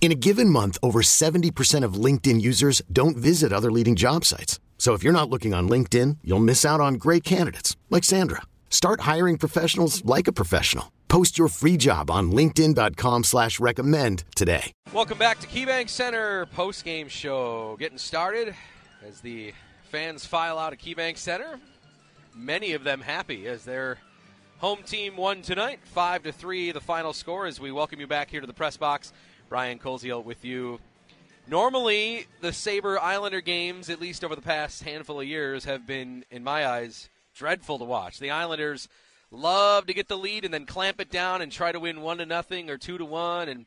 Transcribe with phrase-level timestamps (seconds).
[0.00, 4.60] In a given month, over 70% of LinkedIn users don't visit other leading job sites.
[4.78, 8.42] So if you're not looking on LinkedIn, you'll miss out on great candidates like Sandra.
[8.70, 10.92] Start hiring professionals like a professional.
[11.08, 14.70] Post your free job on LinkedIn.com slash recommend today.
[14.92, 17.76] Welcome back to KeyBank Center post-game show.
[17.78, 18.54] Getting started
[19.06, 19.54] as the
[19.90, 21.58] fans file out of KeyBank Center.
[22.34, 23.98] Many of them happy as their
[24.58, 26.70] home team won tonight, five to three.
[26.70, 29.12] The final score as we welcome you back here to the press box.
[29.48, 30.80] Brian Koziol with you.
[31.48, 36.24] Normally, the Sabre Islander games, at least over the past handful of years, have been,
[36.30, 38.18] in my eyes, dreadful to watch.
[38.18, 38.88] The Islanders
[39.30, 42.18] love to get the lead and then clamp it down and try to win one
[42.18, 43.48] to nothing or two to one.
[43.48, 43.66] And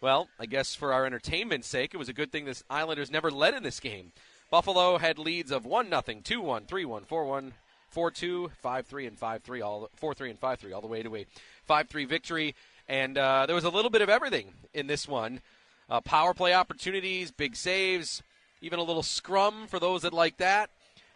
[0.00, 3.30] well, I guess for our entertainment's sake, it was a good thing the Islanders never
[3.30, 4.12] led in this game.
[4.50, 7.52] Buffalo had leads of one nothing, two one, three one, four one,
[7.90, 10.88] four two, five three, and five three, all four three and five three, all the
[10.88, 11.26] way to a
[11.64, 12.54] five three victory.
[12.90, 15.40] And uh, there was a little bit of everything in this one.
[15.88, 18.20] Uh, power play opportunities, big saves,
[18.60, 20.70] even a little scrum for those that like that.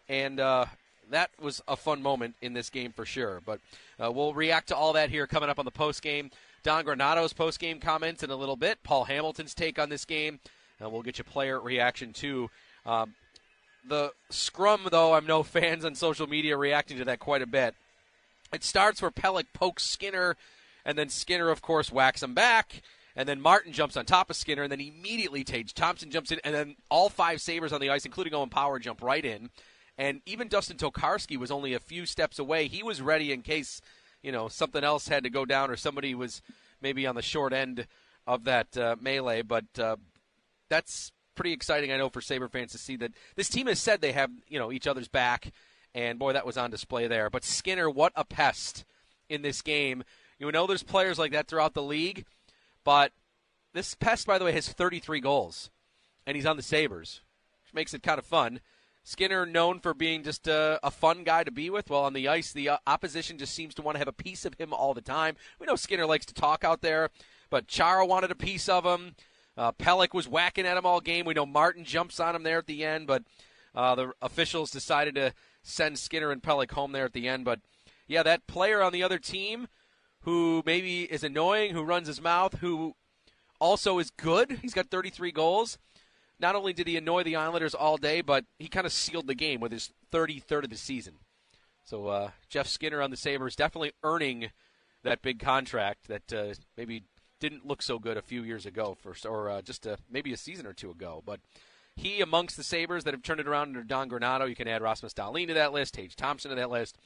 [0.08, 0.66] And uh,
[1.10, 3.42] that was a fun moment in this game for sure.
[3.44, 3.58] But
[3.98, 6.30] uh, we'll react to all that here coming up on the post game.
[6.62, 8.78] Don Granato's post game comments in a little bit.
[8.84, 10.38] Paul Hamilton's take on this game.
[10.78, 12.50] And we'll get you player reaction too.
[12.86, 13.14] Um,
[13.88, 17.74] the scrum, though, I'm no fans on social media reacting to that quite a bit.
[18.52, 20.36] It starts where Pelech pokes Skinner
[20.84, 22.82] and then Skinner, of course, whacks him back.
[23.16, 26.40] And then Martin jumps on top of Skinner, and then immediately Tage Thompson jumps in,
[26.42, 29.50] and then all five Sabres on the ice, including Owen Power, jump right in.
[29.96, 32.66] And even Dustin Tokarski was only a few steps away.
[32.66, 33.80] He was ready in case,
[34.22, 36.42] you know, something else had to go down or somebody was
[36.82, 37.86] maybe on the short end
[38.26, 39.42] of that uh, melee.
[39.42, 39.96] But uh,
[40.68, 44.00] that's pretty exciting, I know, for Sabre fans to see that this team has said
[44.00, 45.52] they have, you know, each other's back.
[45.94, 47.30] And boy, that was on display there.
[47.30, 48.84] But Skinner, what a pest
[49.28, 50.02] in this game.
[50.38, 52.24] You know, there's players like that throughout the league,
[52.84, 53.12] but
[53.72, 55.70] this pest, by the way, has 33 goals,
[56.26, 57.20] and he's on the Sabres,
[57.62, 58.60] which makes it kind of fun.
[59.04, 61.90] Skinner known for being just a, a, fun guy to be with.
[61.90, 64.46] Well, on the ice, the uh, opposition just seems to want to have a piece
[64.46, 65.36] of him all the time.
[65.60, 67.10] We know Skinner likes to talk out there,
[67.50, 69.14] but Chara wanted a piece of him.
[69.58, 71.26] Uh, Pelech was whacking at him all game.
[71.26, 73.24] We know Martin jumps on him there at the end, but
[73.74, 77.44] uh, the officials decided to send Skinner and Pelech home there at the end.
[77.44, 77.60] But
[78.08, 79.68] yeah, that player on the other team
[80.24, 82.94] who maybe is annoying, who runs his mouth, who
[83.60, 84.58] also is good.
[84.62, 85.78] He's got 33 goals.
[86.40, 89.34] Not only did he annoy the Islanders all day, but he kind of sealed the
[89.34, 91.14] game with his 33rd of the season.
[91.84, 94.50] So uh, Jeff Skinner on the Sabres definitely earning
[95.02, 97.04] that big contract that uh, maybe
[97.38, 98.96] didn't look so good a few years ago,
[99.28, 101.22] or uh, just a, maybe a season or two ago.
[101.24, 101.40] But
[101.94, 104.48] he amongst the Sabres that have turned it around under Don Granato.
[104.48, 106.96] You can add Rasmus Dahlin to that list, Tage Thompson to that list.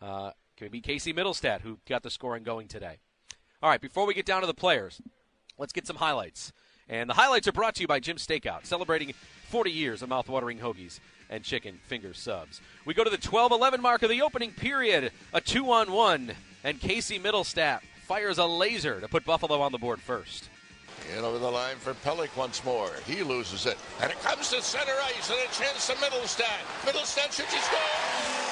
[0.00, 2.96] Uh, could be Casey Mittelstadt who got the scoring going today.
[3.62, 5.00] All right, before we get down to the players,
[5.58, 6.52] let's get some highlights.
[6.88, 9.12] And the highlights are brought to you by Jim Steakout, celebrating
[9.48, 12.60] 40 years of mouthwatering hoagies and chicken finger subs.
[12.84, 16.32] We go to the 12 11 mark of the opening period, a two on one,
[16.62, 20.48] and Casey Mittelstadt fires a laser to put Buffalo on the board first.
[21.14, 22.90] And over the line for Pelech once more.
[23.06, 23.76] He loses it.
[24.00, 26.62] And it comes to center ice and a chance to Mittelstadt.
[26.84, 28.45] Mittelstadt shoots his goal.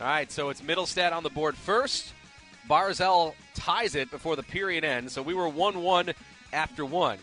[0.00, 2.12] All right, so it's Mittelstadt on the board first.
[2.68, 6.12] Barzal ties it before the period ends, so we were 1 1
[6.52, 7.18] after one.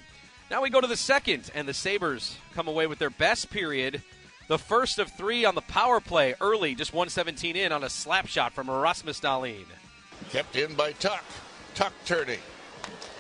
[0.52, 4.02] Now we go to the second, and the Sabres come away with their best period.
[4.48, 8.28] The first of three on the power play early, just 117 in on a slap
[8.28, 9.66] shot from Rasmus Dahlin.
[10.32, 11.24] Kept in by Tuch.
[11.74, 12.40] Tuch turning.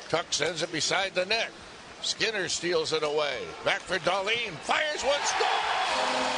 [0.10, 1.50] Tuch sends it beside the net.
[2.02, 3.40] Skinner steals it away.
[3.64, 4.52] Back for Dahlin.
[4.62, 6.35] Fires one, score!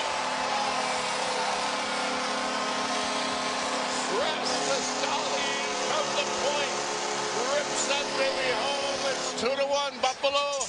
[9.38, 10.66] Two to one, Buffalo.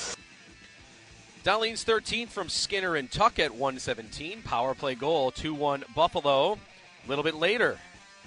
[1.42, 4.42] Dahlin's 13th from Skinner and Tuch at 117.
[4.42, 6.52] Power play goal, 2 1 Buffalo.
[6.52, 7.78] A little bit later,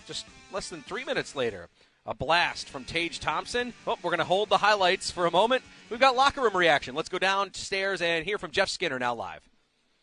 [0.07, 1.67] just less than three minutes later,
[2.07, 3.73] a blast from Tage Thompson.
[3.85, 5.61] Oh, we're going to hold the highlights for a moment.
[5.91, 6.95] We've got locker room reaction.
[6.95, 9.47] Let's go downstairs and hear from Jeff Skinner now live.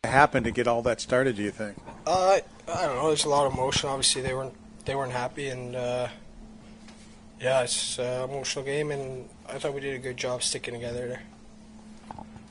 [0.03, 1.35] What happened to get all that started?
[1.35, 1.75] Do you think?
[2.07, 2.39] Uh,
[2.69, 3.07] I don't know.
[3.07, 3.89] There's a lot of emotion.
[3.89, 4.53] Obviously, they weren't
[4.85, 6.07] they weren't happy, and uh,
[7.39, 11.07] yeah, it's an emotional game, and I thought we did a good job sticking together
[11.07, 11.23] there.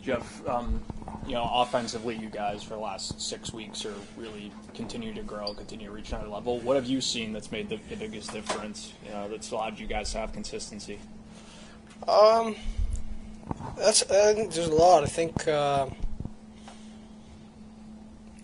[0.02, 0.80] Jeff, um,
[1.26, 5.52] you know, offensively, you guys for the last six weeks are really continue to grow,
[5.52, 6.60] continue to reach another level.
[6.60, 8.92] What have you seen that's made the, the biggest difference?
[9.04, 10.98] You know, that's allowed you guys to have consistency.
[12.06, 12.56] Um,
[13.76, 15.02] that's uh, there's a lot.
[15.02, 15.46] I think.
[15.46, 15.88] Uh,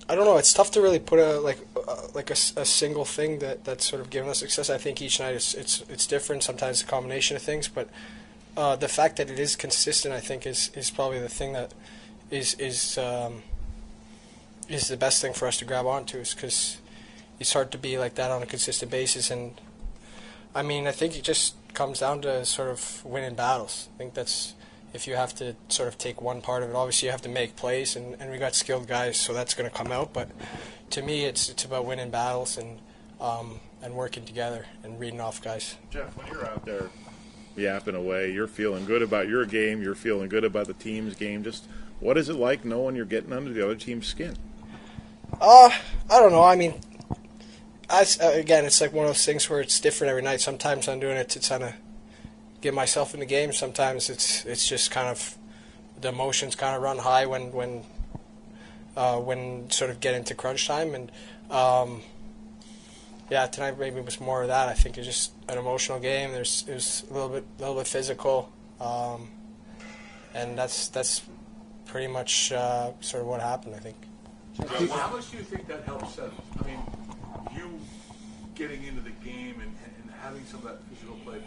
[0.08, 0.36] I don't know.
[0.36, 3.86] It's tough to really put a like uh, like a, a, single thing that that's
[3.86, 4.68] sort of given us success.
[4.68, 6.42] I think each night is it's it's different.
[6.42, 7.88] Sometimes a combination of things, but
[8.56, 11.72] uh, the fact that it is consistent, I think, is is probably the thing that
[12.30, 13.42] is is um,
[14.68, 16.18] is the best thing for us to grab onto.
[16.18, 16.76] Is because
[17.40, 19.58] it's hard to be like that on a consistent basis, and
[20.54, 23.88] I mean, I think it just comes down to sort of winning battles.
[23.94, 24.54] I think that's
[24.94, 27.28] if you have to sort of take one part of it, obviously you have to
[27.28, 30.12] make plays, and, and we got skilled guys, so that's going to come out.
[30.12, 30.30] But
[30.90, 32.78] to me, it's it's about winning battles and
[33.20, 35.76] um, and working together and reading off guys.
[35.90, 36.88] Jeff, when you're out there
[37.56, 41.42] yapping away, you're feeling good about your game, you're feeling good about the team's game.
[41.42, 41.66] Just
[41.98, 44.36] what is it like knowing you're getting under the other team's skin?
[45.40, 45.70] Uh,
[46.08, 46.44] I don't know.
[46.44, 46.74] I mean,
[47.90, 50.40] I, again, it's like one of those things where it's different every night.
[50.40, 51.74] Sometimes I'm doing it to kind of
[52.64, 53.52] get myself in the game.
[53.52, 55.36] Sometimes it's it's just kind of
[56.00, 57.84] the emotions kind of run high when when
[58.96, 61.12] uh, when sort of get into crunch time and
[61.50, 62.00] um,
[63.30, 64.68] yeah tonight maybe was more of that.
[64.68, 66.32] I think it's just an emotional game.
[66.32, 68.50] There's it was a little bit a little bit physical
[68.80, 69.28] um,
[70.34, 71.22] and that's that's
[71.84, 73.74] pretty much uh, sort of what happened.
[73.76, 73.96] I think.
[74.90, 76.18] How much do you think that helps?
[76.18, 76.80] I mean,
[77.56, 77.78] you
[78.54, 81.40] getting into the game and, and having some of that physical play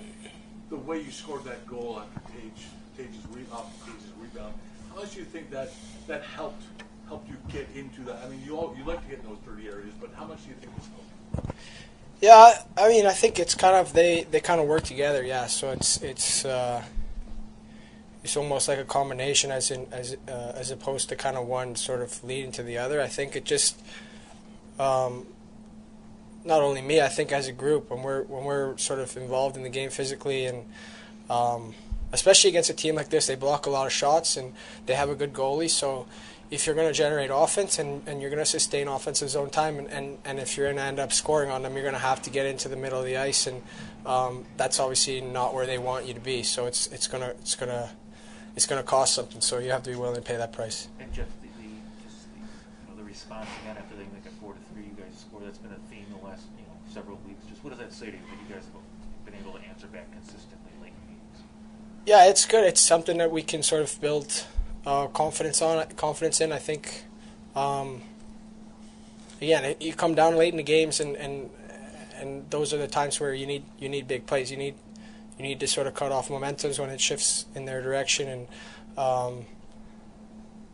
[0.69, 2.67] the way you scored that goal after Tage,
[2.97, 4.53] Tage's re, off Tage's rebound,
[4.89, 5.71] how much do you think that
[6.07, 6.63] that helped
[7.07, 8.19] helped you get into that?
[8.25, 10.43] I mean, you all you like to get in those dirty areas, but how much
[10.43, 11.55] do you think this helped?
[12.19, 15.23] Yeah, I mean, I think it's kind of they, they kind of work together.
[15.23, 16.83] Yeah, so it's it's uh,
[18.23, 21.75] it's almost like a combination, as in as uh, as opposed to kind of one
[21.75, 23.01] sort of leading to the other.
[23.01, 23.79] I think it just
[24.79, 25.27] um,
[26.47, 29.57] not only me, I think as a group, when we're when we're sort of involved
[29.57, 30.65] in the game physically, and
[31.29, 31.75] um,
[32.11, 34.53] especially against a team like this, they block a lot of shots and
[34.85, 35.69] they have a good goalie.
[35.69, 36.07] So
[36.49, 39.79] if you're going to generate offense and, and you're going to sustain offensive zone time,
[39.79, 41.99] and, and, and if you're going to end up scoring on them, you're going to
[41.99, 43.61] have to get into the middle of the ice, and
[44.05, 46.43] um, that's obviously not where they want you to be.
[46.43, 47.89] So it's it's gonna it's gonna
[48.55, 49.41] it's gonna cost something.
[49.41, 50.87] So you have to be willing to pay that price.
[50.99, 51.69] And Jeff, the, the
[52.05, 52.45] just the, you
[52.87, 55.41] know, the response again after they make a four to three, you guys score.
[55.43, 57.17] That's been a theme the last you know several
[57.95, 58.13] that you
[58.53, 61.43] guys have been able to answer back consistently late in games?
[62.05, 62.63] Yeah, it's good.
[62.65, 64.45] It's something that we can sort of build
[64.85, 66.51] uh, confidence on, confidence in.
[66.51, 67.03] I think.
[67.55, 68.01] Um,
[69.41, 71.49] again, you come down late in the games, and, and
[72.19, 74.51] and those are the times where you need you need big plays.
[74.51, 74.75] You need
[75.37, 78.47] you need to sort of cut off momentums when it shifts in their direction, and
[78.97, 79.45] um,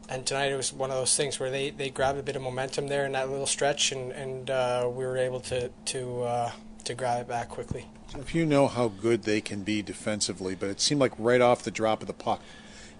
[0.10, 2.42] and tonight it was one of those things where they, they grabbed a bit of
[2.42, 6.52] momentum there in that little stretch, and and uh, we were able to to uh,
[6.86, 7.86] to grab it back quickly.
[8.18, 11.64] If you know how good they can be defensively, but it seemed like right off
[11.64, 12.42] the drop of the puck,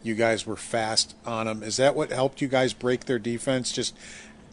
[0.02, 1.64] you guys were fast on them.
[1.64, 3.72] Is that what helped you guys break their defense?
[3.72, 3.96] Just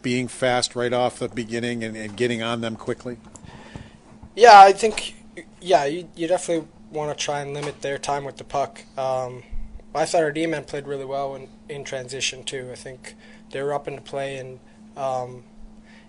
[0.02, 3.18] being fast right off the beginning and, and getting on them quickly.
[4.34, 5.14] Yeah, I think
[5.60, 8.82] yeah, you you definitely want to try and limit their time with the puck.
[8.96, 9.42] Um,
[9.94, 12.68] I thought our D-men played really well in, in transition too.
[12.70, 13.14] I think
[13.50, 14.60] they were up into play and
[14.96, 15.44] um,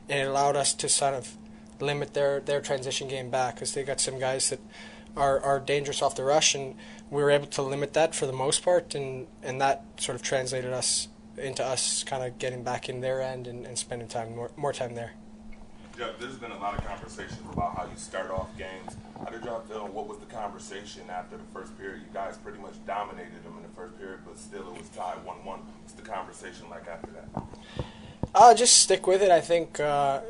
[0.07, 1.35] it allowed us to sort of
[1.81, 4.59] limit their, their transition game back because they got some guys that
[5.15, 6.75] are, are dangerous off the rush and
[7.09, 10.21] we were able to limit that for the most part and, and that sort of
[10.21, 11.07] translated us
[11.37, 14.73] into us kind of getting back in their end and, and spending time more, more
[14.73, 15.13] time there.
[15.97, 18.95] Jeff, there's been a lot of conversations about how you start off games.
[19.19, 19.87] How did y'all feel?
[19.87, 22.01] What was the conversation after the first period?
[22.01, 25.23] You guys pretty much dominated them in the first period, but still it was tied
[25.23, 25.59] 1 1.
[25.59, 27.43] What's the conversation like after that?
[28.33, 29.31] Uh, just stick with it.
[29.31, 30.21] I think uh,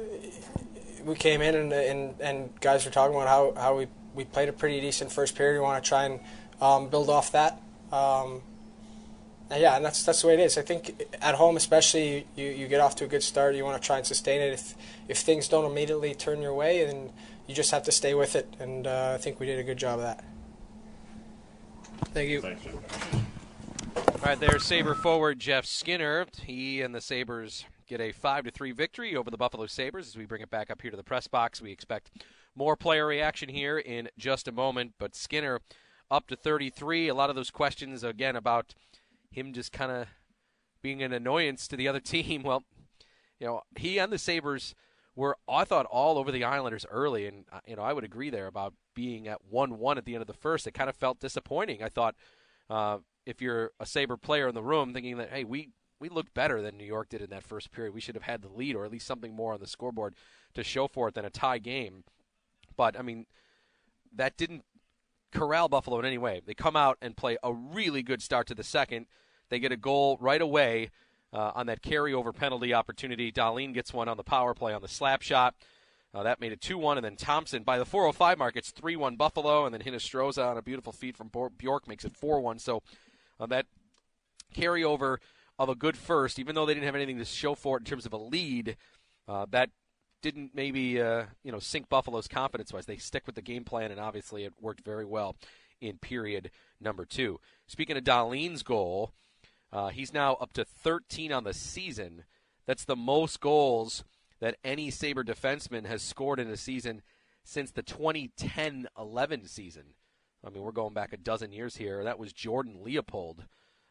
[1.06, 4.50] we came in and, and, and guys were talking about how, how we, we played
[4.50, 5.56] a pretty decent first period.
[5.56, 6.20] We want to try and
[6.60, 7.62] um, build off that.
[7.92, 8.42] Um,
[9.50, 10.58] and yeah, and that's that's the way it is.
[10.58, 13.54] I think at home, especially, you, you get off to a good start.
[13.54, 14.54] You want to try and sustain it.
[14.54, 14.76] If
[15.10, 17.12] if things don't immediately turn your way, then
[17.48, 18.48] you just have to stay with it.
[18.60, 20.24] And uh, I think we did a good job of that.
[22.14, 22.40] Thank you.
[22.40, 22.82] Thank you.
[23.98, 26.28] All right, there's Sabre forward Jeff Skinner.
[26.46, 30.08] He and the Sabres get a five to three victory over the Buffalo Sabres.
[30.08, 32.10] As we bring it back up here to the press box, we expect
[32.56, 34.94] more player reaction here in just a moment.
[34.98, 35.60] But Skinner
[36.10, 37.10] up to 33.
[37.10, 38.74] A lot of those questions again about
[39.30, 40.08] him just kind of
[40.82, 42.44] being an annoyance to the other team.
[42.44, 42.64] Well,
[43.40, 44.74] you know, he and the Sabres
[45.14, 48.30] were, I thought, all over the Islanders early, and uh, you know, I would agree
[48.30, 50.66] there about being at one-one at the end of the first.
[50.66, 51.84] It kind of felt disappointing.
[51.84, 52.16] I thought
[52.70, 56.34] uh, if you're a Sabre player in the room, thinking that hey, we we looked
[56.34, 57.94] better than New York did in that first period.
[57.94, 60.16] We should have had the lead or at least something more on the scoreboard
[60.56, 62.04] to show for it than a tie game.
[62.76, 63.28] But I mean,
[64.16, 64.66] that didn't
[65.32, 66.42] corral Buffalo in any way.
[66.46, 69.06] They come out and play a really good start to the second.
[69.50, 70.90] They get a goal right away
[71.32, 73.32] uh, on that carryover penalty opportunity.
[73.32, 75.56] Dahlin gets one on the power play on the slap shot.
[76.14, 78.98] Uh, that made it 2 1, and then Thompson, by the 405 mark, it's 3
[78.98, 82.60] 1 Buffalo, and then Hinostroza on a beautiful feed from Bjork makes it 4 1.
[82.60, 82.84] So
[83.40, 83.68] uh, that
[84.54, 85.20] carryover
[85.64, 87.86] of a good first, even though they didn't have anything to show for it in
[87.86, 88.78] terms of a lead,
[89.28, 89.70] uh, that
[90.22, 92.86] didn't maybe uh, you know sink Buffalo's confidence wise.
[92.86, 95.36] They stick with the game plan, and obviously it worked very well
[95.80, 97.40] in period number two.
[97.68, 99.14] Speaking of Dahlin's goal,
[99.72, 102.24] uh, he's now up to 13 on the season.
[102.68, 104.04] That's the most goals
[104.40, 107.02] that any Sabre defenseman has scored in a season
[107.44, 109.84] since the 2010-11 season.
[110.46, 112.04] I mean, we're going back a dozen years here.
[112.04, 113.46] That was Jordan Leopold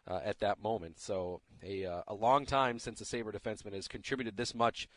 [0.09, 0.99] uh, at that moment.
[0.99, 4.89] So a, uh, a long time since a Sabre defenseman has contributed this much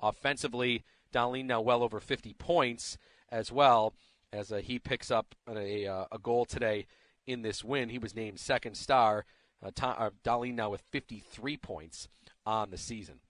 [0.00, 0.84] offensively.
[1.12, 2.98] Dahlin now well over 50 points
[3.30, 3.94] as well
[4.32, 6.86] as uh, he picks up a, uh, a goal today
[7.26, 7.88] in this win.
[7.88, 9.24] He was named second star.
[9.62, 12.08] Uh, uh Dahlin now with 53 points
[12.46, 13.20] on the season.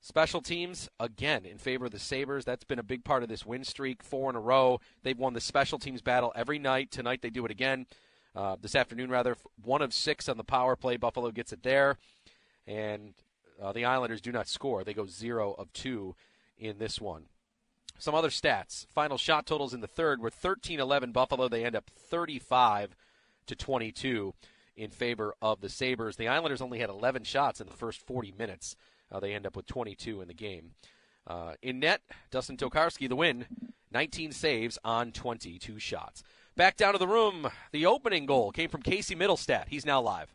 [0.00, 2.44] Special teams, again, in favor of the Sabres.
[2.44, 4.80] That's been a big part of this win streak, four in a row.
[5.02, 6.90] They've won the special teams battle every night.
[6.90, 7.86] Tonight they do it again.
[8.34, 10.96] Uh, this afternoon, rather, one of six on the power play.
[10.96, 11.98] Buffalo gets it there.
[12.66, 13.14] And
[13.62, 14.82] uh, the Islanders do not score.
[14.82, 16.16] They go zero of two
[16.58, 17.26] in this one.
[17.98, 18.86] Some other stats.
[18.88, 21.48] Final shot totals in the third were 13-11 Buffalo.
[21.48, 22.96] They end up 35
[23.46, 24.34] to 22
[24.76, 26.16] in favor of the Sabres.
[26.16, 28.74] The Islanders only had 11 shots in the first 40 minutes.
[29.12, 30.72] Uh, they end up with 22 in the game.
[31.26, 33.46] Uh, in net, Dustin Tokarski, the win,
[33.92, 36.22] 19 saves on 22 shots.
[36.56, 37.48] Back down to the room.
[37.72, 39.64] The opening goal came from Casey Mittelstadt.
[39.68, 40.32] He's now live.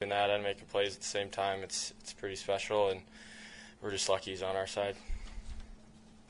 [0.00, 3.00] And that and making plays at the same time, it's it's pretty special, and
[3.80, 4.96] we're just lucky he's on our side.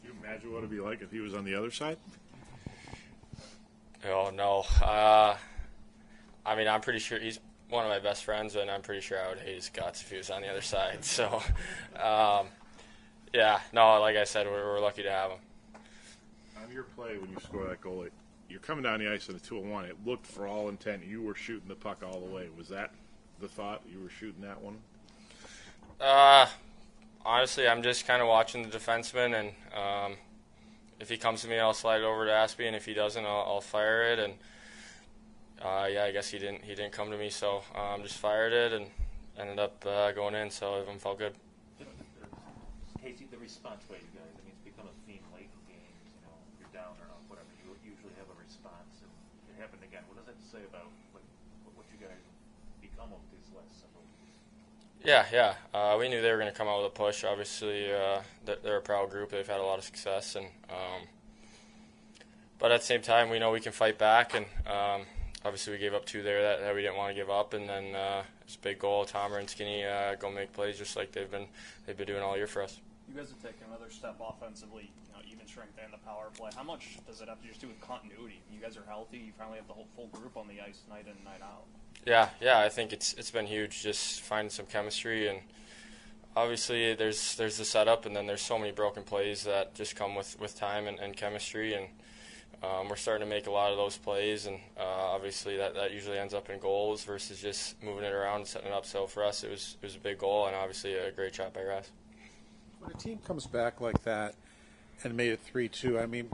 [0.00, 1.96] Can you imagine what it'd be like if he was on the other side?
[4.08, 4.64] Oh no.
[4.80, 5.36] Uh,
[6.46, 9.18] I mean, I'm pretty sure he's one of my best friends, and I'm pretty sure
[9.20, 10.98] I would hate his guts if he was on the other side.
[11.04, 11.42] So,
[11.96, 12.46] um,
[13.32, 15.38] yeah, no, like I said, we're, we're lucky to have him.
[16.62, 18.06] On your play, when you score that goal,
[18.48, 19.84] you're coming down the ice in a two on one.
[19.84, 22.48] It looked, for all intent, you were shooting the puck all the way.
[22.56, 22.92] Was that
[23.40, 24.78] the thought you were shooting that one?
[26.00, 26.46] Uh,
[27.24, 30.16] honestly, I'm just kind of watching the defenseman, and um,
[31.00, 33.24] if he comes to me, I'll slide it over to Aspie, and if he doesn't,
[33.24, 34.18] I'll, I'll fire it.
[34.18, 34.34] And
[35.62, 36.62] uh, yeah, I guess he didn't.
[36.62, 38.86] He didn't come to me, so um, just fired it and
[39.38, 40.50] ended up uh, going in.
[40.50, 41.34] So everyone felt good.
[43.02, 44.32] Casey, the response by you guys.
[44.32, 46.00] I mean, it's become a theme late in games.
[46.08, 47.48] You know, you're down or up, whatever.
[47.60, 49.12] You usually have a response, and
[49.52, 50.04] it happened again.
[50.08, 51.26] What does that say about like
[51.74, 52.22] what you guys
[52.80, 54.38] become of these last several weeks?
[55.02, 55.54] Yeah, yeah.
[55.74, 57.24] Uh, we knew they were going to come out with a push.
[57.24, 59.30] Obviously, uh, they're a proud group.
[59.30, 61.08] They've had a lot of success, and um,
[62.58, 64.34] but at the same time, we know we can fight back.
[64.34, 65.06] And um,
[65.44, 67.52] obviously, we gave up two there that, that we didn't want to give up.
[67.52, 69.04] And then uh, it's a big goal.
[69.04, 71.46] Tomer and Skinny uh, go make plays just like they've been
[71.84, 72.78] they've been doing all year for us.
[73.08, 75.13] You guys have taken another step offensively, you know, even
[75.54, 76.50] strength and the power play.
[76.56, 78.42] How much does it have to just do with continuity?
[78.52, 79.18] You guys are healthy.
[79.18, 81.62] You finally have the whole full group on the ice night in, and night out.
[82.04, 85.38] Yeah, yeah, I think it's it's been huge just finding some chemistry and
[86.36, 90.16] obviously there's there's the setup and then there's so many broken plays that just come
[90.16, 91.86] with, with time and, and chemistry and
[92.64, 95.92] um, we're starting to make a lot of those plays and uh, obviously that, that
[95.92, 98.86] usually ends up in goals versus just moving it around and setting it up.
[98.86, 101.54] So for us it was it was a big goal and obviously a great shot
[101.54, 101.90] by Ras.
[102.80, 104.34] When a team comes back like that
[105.02, 106.28] and made it three two, I mean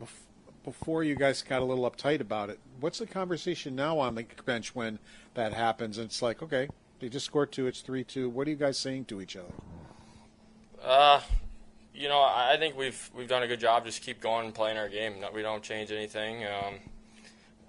[0.64, 2.58] before you guys got a little uptight about it.
[2.80, 4.98] What's the conversation now on the bench when
[5.34, 5.96] that happens?
[5.98, 6.68] And it's like, okay,
[7.00, 8.28] they just scored two, it's three two.
[8.28, 9.52] What are you guys saying to each other?
[10.82, 11.20] Uh,
[11.94, 13.84] you know, I think we've we've done a good job.
[13.84, 15.14] Just keep going and playing our game.
[15.34, 16.44] We don't change anything.
[16.44, 16.74] Um,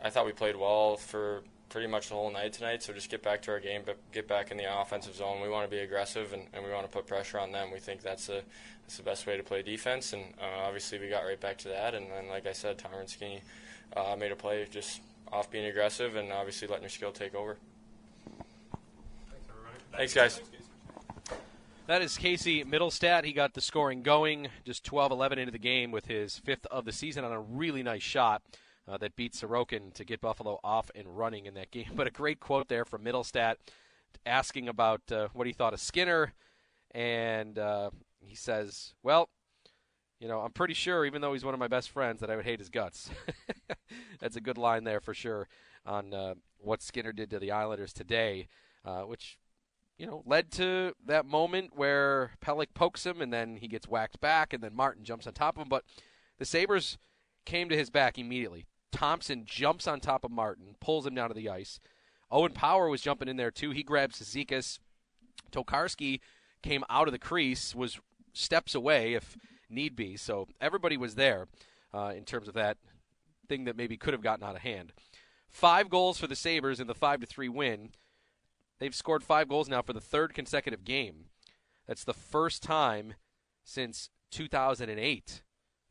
[0.03, 2.83] I thought we played well for pretty much the whole night tonight.
[2.83, 5.41] So just get back to our game, but get back in the offensive zone.
[5.41, 7.71] We want to be aggressive and, and we want to put pressure on them.
[7.71, 8.43] We think that's the
[8.83, 10.13] that's the best way to play defense.
[10.13, 11.95] And uh, obviously we got right back to that.
[11.95, 13.41] And then, like I said, Tomer and Skinny
[13.95, 15.01] uh, made a play just
[15.31, 17.57] off being aggressive and obviously letting your skill take over.
[19.93, 20.41] Thanks, Thanks guys.
[21.87, 23.23] That is Casey Mittelstadt.
[23.23, 26.85] He got the scoring going, just 12 11 into the game with his fifth of
[26.85, 28.41] the season on a really nice shot
[28.87, 31.91] uh, that beat Sorokin to get Buffalo off and running in that game.
[31.95, 33.55] But a great quote there from Mittelstadt
[34.25, 36.33] asking about uh, what he thought of Skinner
[36.93, 39.29] and uh, he says, "Well,
[40.19, 42.35] you know, I'm pretty sure, even though he's one of my best friends, that I
[42.35, 43.09] would hate his guts."
[44.19, 45.47] That's a good line there for sure
[45.85, 48.47] on uh, what Skinner did to the Islanders today,
[48.85, 49.37] uh, which
[49.97, 54.19] you know led to that moment where Pelech pokes him and then he gets whacked
[54.19, 55.69] back, and then Martin jumps on top of him.
[55.69, 55.85] But
[56.37, 56.97] the Sabres
[57.45, 58.65] came to his back immediately.
[58.91, 61.79] Thompson jumps on top of Martin, pulls him down to the ice.
[62.29, 63.71] Owen Power was jumping in there too.
[63.71, 64.79] He grabs Cizikas.
[65.51, 66.19] Tokarski
[66.61, 67.99] came out of the crease, was
[68.33, 69.37] steps away if
[69.69, 70.15] need be.
[70.15, 71.47] So everybody was there
[71.93, 72.77] uh, in terms of that
[73.47, 74.93] thing that maybe could have gotten out of hand.
[75.49, 77.89] Five goals for the Sabres in the five to three win.
[78.79, 81.25] They've scored five goals now for the third consecutive game.
[81.87, 83.15] That's the first time
[83.63, 85.41] since 2008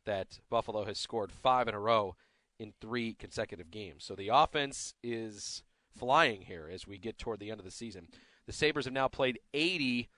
[0.05, 2.15] that Buffalo has scored five in a row
[2.61, 4.03] in three consecutive games.
[4.03, 5.63] So the offense is
[5.97, 8.07] flying here as we get toward the end of the season.
[8.45, 10.09] The Sabres have now played 80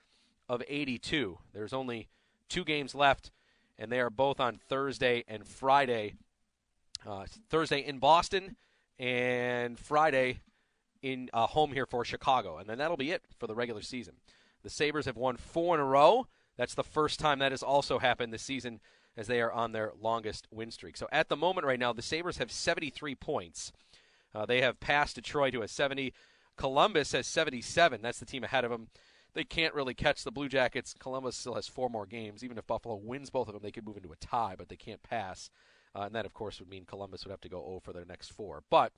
[0.46, 1.38] of 82.
[1.54, 2.08] There's only
[2.50, 3.30] two games left,
[3.78, 6.16] and they are both on Thursday and Friday.
[7.06, 8.56] Uh, Thursday in Boston,
[8.98, 10.40] and Friday
[11.02, 12.58] in uh, home here for Chicago.
[12.58, 14.14] And then that'll be it for the regular season.
[14.62, 16.26] The Sabres have won four in a row.
[16.58, 18.80] That's the first time that has also happened this season
[19.16, 20.96] as they are on their longest win streak.
[20.96, 23.72] So at the moment right now, the Sabres have 73 points.
[24.34, 26.12] Uh, they have passed Detroit, who has 70.
[26.56, 28.02] Columbus has 77.
[28.02, 28.88] That's the team ahead of them.
[29.34, 30.94] They can't really catch the Blue Jackets.
[30.98, 32.44] Columbus still has four more games.
[32.44, 34.76] Even if Buffalo wins both of them, they could move into a tie, but they
[34.76, 35.50] can't pass.
[35.94, 38.04] Uh, and that, of course, would mean Columbus would have to go 0 for their
[38.04, 38.62] next four.
[38.70, 38.92] But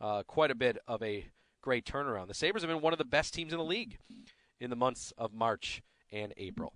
[0.00, 1.26] uh, quite a bit of a
[1.62, 2.28] great turnaround.
[2.28, 3.98] The Sabres have been one of the best teams in the league
[4.60, 5.82] in the months of March
[6.12, 6.72] and April.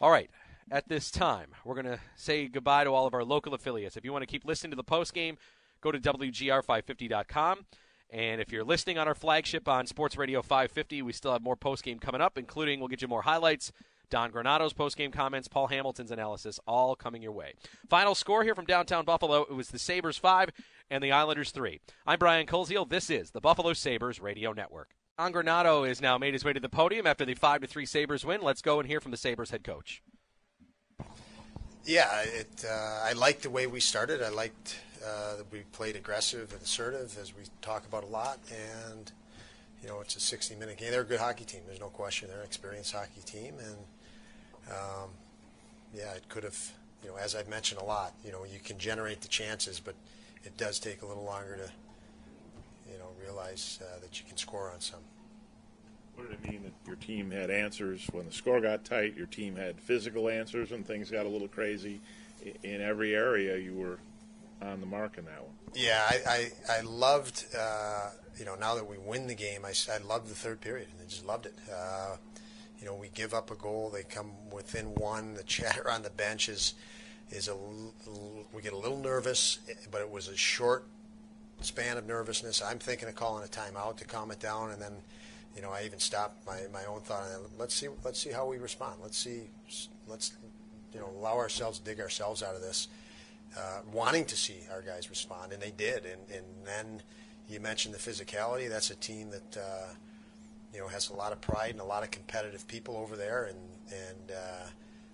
[0.00, 0.30] All right,
[0.70, 3.96] at this time, we're going to say goodbye to all of our local affiliates.
[3.96, 5.36] If you want to keep listening to the post game,
[5.80, 7.66] go to WGR550.com.
[8.10, 11.56] And if you're listening on our flagship on Sports Radio 550, we still have more
[11.56, 13.72] post game coming up, including we'll get you more highlights.
[14.10, 17.54] Don Granato's post game comments, Paul Hamilton's analysis, all coming your way.
[17.88, 20.50] Final score here from downtown Buffalo it was the Sabres 5
[20.90, 21.80] and the Islanders 3.
[22.06, 22.88] I'm Brian Koziol.
[22.88, 24.90] This is the Buffalo Sabres Radio Network.
[25.18, 28.24] Don Granato is now made his way to the podium after the 5 3 Sabres
[28.24, 28.42] win.
[28.42, 30.02] Let's go and hear from the Sabres head coach.
[31.86, 32.64] Yeah, it.
[32.66, 34.22] Uh, I liked the way we started.
[34.22, 38.38] I liked uh, that we played aggressive and assertive, as we talk about a lot.
[38.50, 39.12] And
[39.82, 40.90] you know, it's a 60-minute game.
[40.90, 41.60] They're a good hockey team.
[41.66, 42.28] There's no question.
[42.28, 43.76] They're an experienced hockey team, and
[44.70, 45.10] um,
[45.94, 46.58] yeah, it could have.
[47.02, 49.94] You know, as I've mentioned a lot, you know, you can generate the chances, but
[50.42, 51.70] it does take a little longer to,
[52.90, 55.00] you know, realize uh, that you can score on some.
[56.16, 59.16] What did it mean that your team had answers when the score got tight?
[59.16, 62.00] Your team had physical answers when things got a little crazy.
[62.62, 63.98] In every area, you were
[64.62, 65.52] on the mark in that one.
[65.74, 69.72] Yeah, I, I, I loved, uh, you know, now that we win the game, I,
[69.92, 71.54] I loved the third period and I just loved it.
[71.72, 72.16] Uh,
[72.78, 75.34] you know, we give up a goal, they come within one.
[75.34, 76.74] The chatter on the bench is,
[77.30, 77.56] is a,
[78.52, 79.58] we get a little nervous,
[79.90, 80.86] but it was a short
[81.60, 82.62] span of nervousness.
[82.62, 84.96] I'm thinking of calling a timeout to calm it down, and then,
[85.56, 87.24] you know, I even stopped my, my own thought.
[87.58, 88.96] Let's see, let's see how we respond.
[89.02, 89.50] Let's see,
[90.08, 90.32] let's,
[90.92, 92.88] you know, allow ourselves dig ourselves out of this
[93.56, 96.04] uh, wanting to see our guys respond, and they did.
[96.04, 97.02] And, and then
[97.48, 98.68] you mentioned the physicality.
[98.68, 99.94] That's a team that uh,
[100.72, 103.44] you know has a lot of pride and a lot of competitive people over there.
[103.44, 103.58] And
[103.92, 104.66] and uh,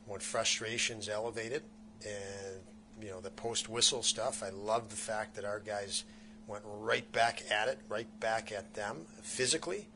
[0.07, 1.63] when frustration's elevated,
[2.03, 6.05] and you know the post whistle stuff, I love the fact that our guys
[6.47, 9.87] went right back at it, right back at them physically.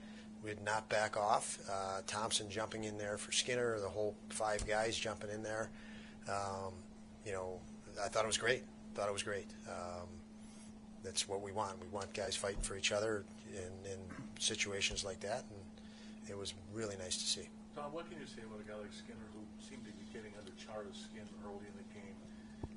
[0.45, 1.59] We did not back off.
[1.65, 5.71] Uh, Thompson jumping in there for Skinner, the whole five guys jumping in there.
[6.29, 6.75] Um,
[7.25, 7.61] you know,
[8.03, 8.63] I thought it was great.
[8.95, 9.49] Thought it was great.
[9.67, 10.09] Um,
[11.03, 11.81] that's what we want.
[11.81, 13.99] We want guys fighting for each other in, in
[14.39, 15.61] situations like that, and
[16.29, 17.49] it was really nice to see.
[17.75, 20.33] Tom, what can you say about a guy like Skinner who seemed to be getting
[20.37, 22.17] under Chara's skin early in the game,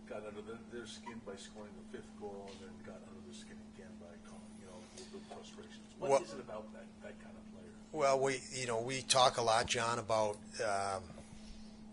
[0.08, 3.36] got under the, their skin by scoring the fifth goal, and then got under their
[3.36, 4.80] skin again by calling, you know
[5.12, 5.88] the frustrations.
[6.00, 7.57] What well, is it about that that kind of player?
[7.92, 11.04] Well, we you know we talk a lot, John, about um,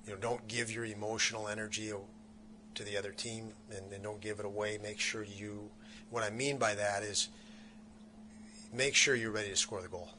[0.06, 1.92] you know don't give your emotional energy
[2.74, 4.78] to the other team and, and don't give it away.
[4.82, 5.70] Make sure you,
[6.10, 7.28] what I mean by that is
[8.72, 10.10] make sure you're ready to score the goal.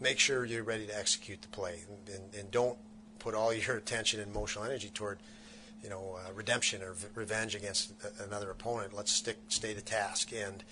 [0.00, 1.80] Make sure you're ready to execute the play
[2.14, 2.76] and, and, don't
[3.18, 5.18] put all your attention and emotional energy toward,
[5.82, 7.92] you know, uh, redemption or v- revenge against
[8.24, 8.94] another opponent.
[8.94, 10.32] Let's stick, stay to task.
[10.32, 10.62] And,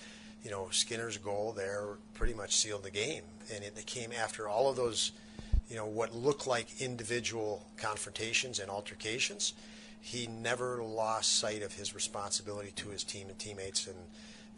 [0.45, 3.23] you know, Skinner's goal there pretty much sealed the game.
[3.53, 5.11] And it, came after all of those,
[5.69, 9.53] you know, what looked like individual confrontations and altercations
[10.01, 13.95] he never lost sight of his responsibility to his team and teammates and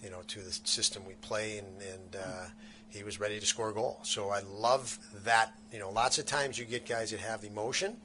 [0.03, 2.47] you know to the system we play and, and uh,
[2.89, 6.25] he was ready to score a goal so I love that you know lots of
[6.25, 7.95] times you get guys that have emotion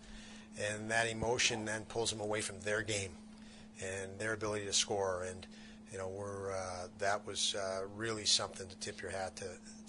[0.58, 3.10] and that emotion then pulls them away from their game
[3.80, 5.24] and their ability to score.
[5.28, 5.46] And
[5.92, 9.44] you know, we're uh, that was uh, really something to tip your hat to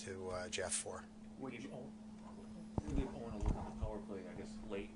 [0.05, 1.03] to uh, Jeff for.
[1.39, 4.89] When you you gave Owen a look at the power play, I guess late,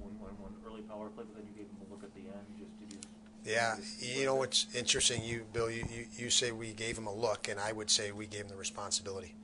[0.00, 2.20] one, one, one early power play, but then you gave him a look at the
[2.20, 2.46] end.
[2.58, 2.98] Just did you?
[3.44, 7.14] Yeah, you know what's interesting, you Bill, you, you, you say we gave him a
[7.14, 9.34] look, and I would say we gave him the responsibility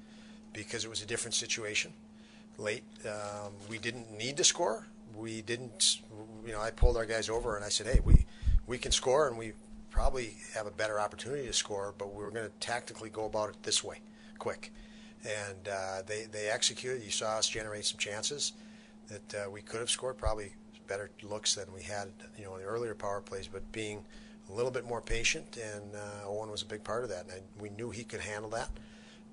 [0.52, 1.92] because it was a different situation.
[2.58, 4.86] Late, um, we didn't need to score.
[5.14, 5.98] We didn't,
[6.46, 8.24] you know, I pulled our guys over and I said, hey, we
[8.66, 9.52] we can score and we
[9.96, 13.48] probably have a better opportunity to score, but we were going to tactically go about
[13.48, 13.96] it this way,
[14.38, 14.70] quick.
[15.24, 17.02] And uh, they they executed.
[17.02, 18.52] You saw us generate some chances
[19.08, 20.52] that uh, we could have scored, probably
[20.86, 23.48] better looks than we had, you know, in the earlier power plays.
[23.48, 24.04] But being
[24.50, 27.22] a little bit more patient, and uh, Owen was a big part of that.
[27.22, 28.68] And I, we knew he could handle that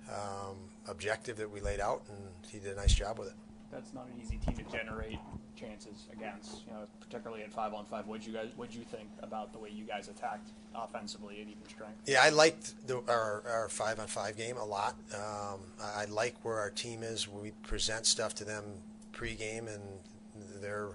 [0.09, 0.55] um,
[0.87, 2.17] objective that we laid out, and
[2.49, 3.35] he did a nice job with it.
[3.69, 5.19] That's not an easy team to generate
[5.63, 8.07] chances against, you know, particularly at five on five.
[8.07, 11.47] What did you guys, what you think about the way you guys attacked offensively at
[11.47, 12.01] even strength?
[12.05, 14.95] Yeah, I liked the, our, our five on five game a lot.
[15.13, 17.27] Um, I like where our team is.
[17.27, 18.63] We present stuff to them
[19.13, 19.83] pregame, and
[20.61, 20.89] they're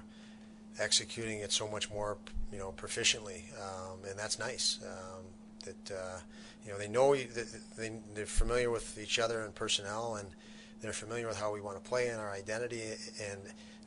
[0.80, 2.18] executing it so much more,
[2.52, 4.78] you know, proficiently, um, and that's nice.
[4.82, 5.24] Um,
[5.64, 6.18] that uh,
[6.64, 10.28] you know they know they, they're familiar with each other and personnel, and
[10.80, 12.82] they're familiar with how we want to play and our identity,
[13.30, 13.40] and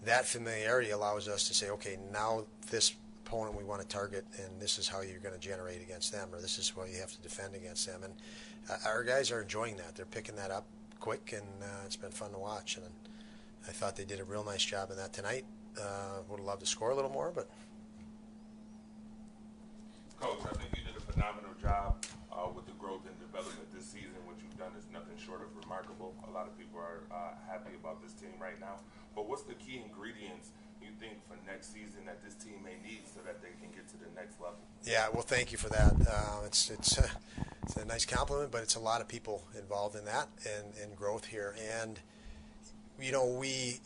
[0.04, 2.94] that familiarity allows us to say, okay, now this
[3.26, 6.30] opponent we want to target, and this is how you're going to generate against them,
[6.34, 8.04] or this is how you have to defend against them.
[8.04, 8.14] And
[8.70, 9.96] uh, our guys are enjoying that.
[9.96, 10.66] They're picking that up
[11.00, 12.78] quick, and uh, it's been fun to watch.
[12.78, 12.86] And
[13.68, 15.46] I thought they did a real nice job in that tonight.
[15.80, 17.50] Uh, would have loved to score a little more, but.
[20.20, 23.86] Coach, I think you did a phenomenal job uh, with the growth and development this
[23.86, 24.20] season.
[24.26, 26.14] What you've done is nothing short of remarkable.
[26.28, 28.84] A lot of people are uh, happy about this team right now.
[29.16, 30.50] But what's the key ingredients
[30.82, 33.88] you think for next season that this team may need so that they can get
[33.90, 34.60] to the next level?
[34.84, 35.94] Yeah, well, thank you for that.
[36.10, 37.08] Uh, it's it's uh,
[37.64, 40.96] it's a nice compliment, but it's a lot of people involved in that and, and
[40.96, 41.56] growth here.
[41.80, 42.00] And
[43.00, 43.80] you know, we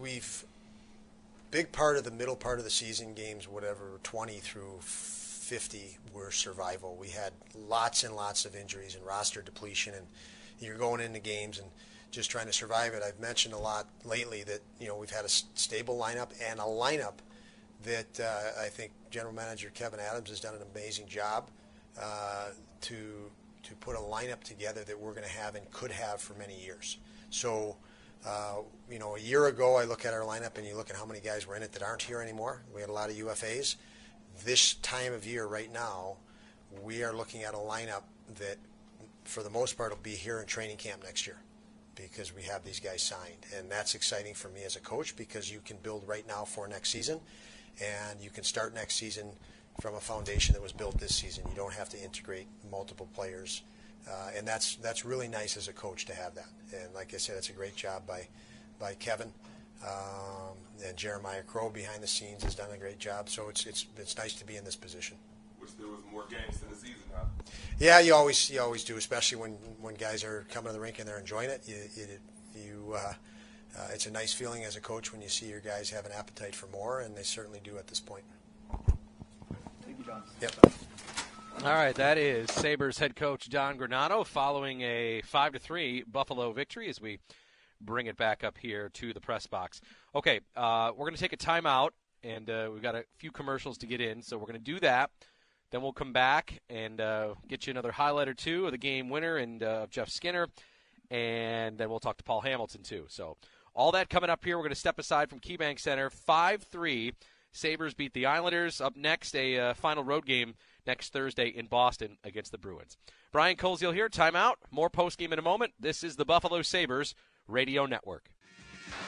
[0.00, 0.44] we've
[1.50, 6.30] big part of the middle part of the season games, whatever, 20 through 50 were
[6.30, 6.96] survival.
[6.98, 10.06] We had lots and lots of injuries and roster depletion, and
[10.58, 11.68] you're going into games and
[12.12, 13.02] just trying to survive it.
[13.02, 16.62] I've mentioned a lot lately that you know we've had a stable lineup and a
[16.62, 17.14] lineup
[17.84, 21.50] that uh, I think General Manager Kevin Adams has done an amazing job
[22.00, 22.50] uh,
[22.82, 23.30] to
[23.62, 26.62] to put a lineup together that we're going to have and could have for many
[26.62, 26.98] years.
[27.30, 27.76] So.
[28.24, 30.94] Uh, you know, a year ago, I look at our lineup and you look at
[30.94, 32.62] how many guys were in it that aren't here anymore.
[32.72, 33.74] We had a lot of UFAs.
[34.44, 36.18] This time of year, right now,
[36.84, 38.04] we are looking at a lineup
[38.38, 38.58] that,
[39.24, 41.38] for the most part, will be here in training camp next year
[41.94, 43.46] because we have these guys signed.
[43.56, 46.66] And that's exciting for me as a coach because you can build right now for
[46.68, 47.20] next season
[47.80, 49.28] and you can start next season
[49.80, 51.44] from a foundation that was built this season.
[51.48, 53.62] You don't have to integrate multiple players.
[54.08, 56.48] Uh, and that's that's really nice as a coach to have that.
[56.74, 58.26] And like I said, it's a great job by
[58.80, 59.32] by Kevin
[59.86, 63.28] um, and Jeremiah Crowe behind the scenes has done a great job.
[63.28, 65.16] So it's it's it's nice to be in this position.
[65.58, 67.26] Which there was more games in the season, huh?
[67.82, 71.00] Yeah, you always you always do, especially when, when guys are coming to the rink
[71.00, 71.64] and they're enjoying it.
[71.66, 72.06] You you,
[72.54, 73.12] you uh,
[73.76, 76.12] uh, it's a nice feeling as a coach when you see your guys have an
[76.12, 78.22] appetite for more, and they certainly do at this point.
[79.84, 80.22] Thank you, Don.
[80.40, 80.52] Yep.
[81.64, 86.52] All right, that is Sabres head coach Don Granato following a 5 to 3 Buffalo
[86.52, 87.18] victory as we
[87.80, 89.80] bring it back up here to the press box.
[90.14, 91.90] Okay, uh, we're going to take a timeout,
[92.22, 94.78] and uh, we've got a few commercials to get in, so we're going to do
[94.78, 95.10] that.
[95.72, 99.08] Then we'll come back and uh, get you another highlight or two of the game
[99.08, 100.46] winner and uh, Jeff Skinner,
[101.10, 103.06] and then we'll talk to Paul Hamilton too.
[103.08, 103.36] So
[103.74, 104.56] all that coming up here.
[104.56, 106.10] We're going to step aside from KeyBank Center.
[106.10, 107.14] Five three.
[107.54, 108.80] Sabres beat the Islanders.
[108.80, 110.54] Up next, a uh, final road game
[110.86, 112.96] next Thursday in Boston against the Bruins.
[113.30, 114.08] Brian Koziol here.
[114.08, 114.54] Timeout.
[114.70, 115.72] More post game in a moment.
[115.78, 117.14] This is the Buffalo Sabres
[117.46, 118.31] Radio Network.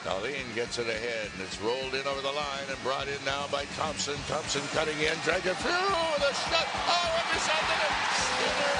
[0.03, 3.47] Dahlin gets it ahead, and it's rolled in over the line and brought in now
[3.51, 4.15] by Thompson.
[4.27, 6.67] Thompson cutting in, dragged it through the shot.
[6.89, 7.93] Oh, and the net.
[8.19, 8.75] Skinner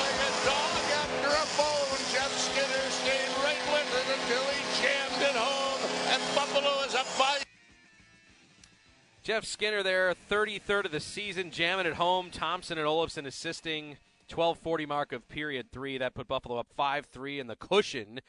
[0.00, 5.22] Like a dog after a bone, Jeff Skinner stayed right with it until he jammed
[5.22, 7.38] it home, and Buffalo is up by.
[9.22, 12.30] Jeff Skinner there, 33rd of the season, jamming it home.
[12.30, 13.98] Thompson and Olofsson assisting.
[14.30, 15.98] 12:40 mark of period three.
[15.98, 18.20] That put Buffalo up 5-3 in the cushion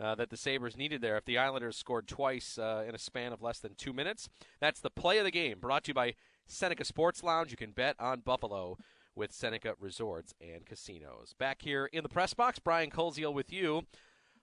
[0.00, 1.16] uh, that the Sabres needed there.
[1.16, 4.28] If the Islanders scored twice uh, in a span of less than two minutes,
[4.60, 5.58] that's the play of the game.
[5.60, 6.14] Brought to you by
[6.46, 7.50] Seneca Sports Lounge.
[7.50, 8.78] You can bet on Buffalo
[9.14, 11.34] with Seneca Resorts and Casinos.
[11.38, 13.82] Back here in the press box, Brian Koziol with you.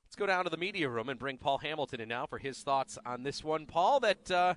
[0.06, 2.60] Let's go down to the media room and bring Paul Hamilton in now for his
[2.60, 3.66] thoughts on this one.
[3.66, 4.56] Paul, that uh,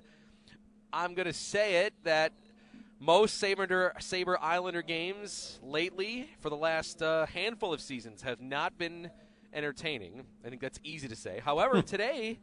[0.91, 2.33] I'm going to say it that
[3.03, 8.77] most Saber, Saber Islander games lately for the last uh, handful of seasons have not
[8.77, 9.11] been
[9.51, 10.23] entertaining.
[10.45, 11.41] I think that's easy to say.
[11.43, 12.39] However, today,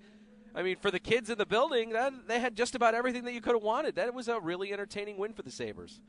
[0.54, 3.32] I mean, for the kids in the building, that, they had just about everything that
[3.32, 3.94] you could have wanted.
[3.94, 6.00] That was a really entertaining win for the Sabres.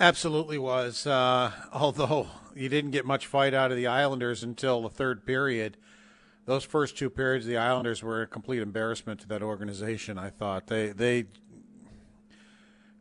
[0.00, 1.06] Absolutely was.
[1.06, 5.76] Uh, although you didn't get much fight out of the Islanders until the third period.
[6.46, 10.18] Those first two periods, the Islanders were a complete embarrassment to that organization.
[10.18, 11.26] I thought they they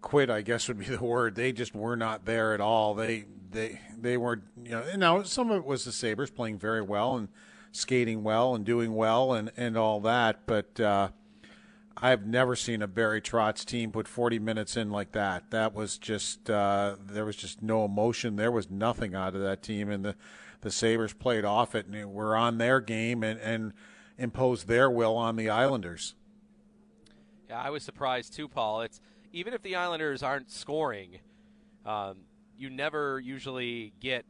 [0.02, 1.36] quit, I guess would be the word.
[1.36, 2.94] They just were not there at all.
[2.94, 4.84] They they they were you know.
[4.96, 7.30] Now some of it was the Sabres playing very well and
[7.72, 11.10] skating well and doing well and and all that, but uh,
[11.98, 15.52] I've never seen a Barry Trotz team put 40 minutes in like that.
[15.52, 18.36] That was just uh, there was just no emotion.
[18.36, 20.16] There was nothing out of that team, and the
[20.62, 23.74] the Sabres played off it and were on their game and and
[24.18, 26.16] imposed their will on the Islanders.
[27.50, 28.82] Yeah, I was surprised too, Paul.
[28.82, 31.20] It's even if the Islanders aren't scoring,
[31.86, 32.17] um,
[32.58, 34.26] you never usually get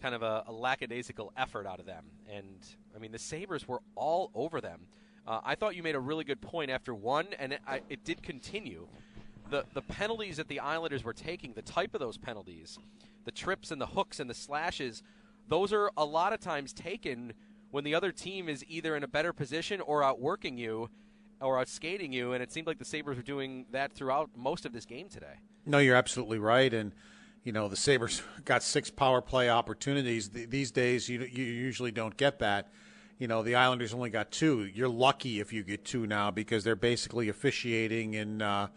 [0.00, 2.04] kind of a, a, lackadaisical effort out of them.
[2.30, 2.58] And
[2.94, 4.86] I mean, the Sabres were all over them.
[5.26, 8.04] Uh, I thought you made a really good point after one, and it, I, it
[8.04, 8.86] did continue.
[9.50, 12.78] The the penalties that the Islanders were taking, the type of those penalties,
[13.24, 15.02] the trips and the hooks and the slashes,
[15.48, 17.32] those are a lot of times taken
[17.70, 20.90] when the other team is either in a better position or outworking you
[21.44, 24.64] or out skating you, and it seemed like the Sabres were doing that throughout most
[24.64, 25.34] of this game today.
[25.66, 26.92] No, you're absolutely right, and
[27.42, 30.30] you know the Sabres got six power play opportunities.
[30.30, 32.72] These days, you you usually don't get that.
[33.18, 34.64] You know the Islanders only got two.
[34.64, 38.68] You're lucky if you get two now because they're basically officiating in uh,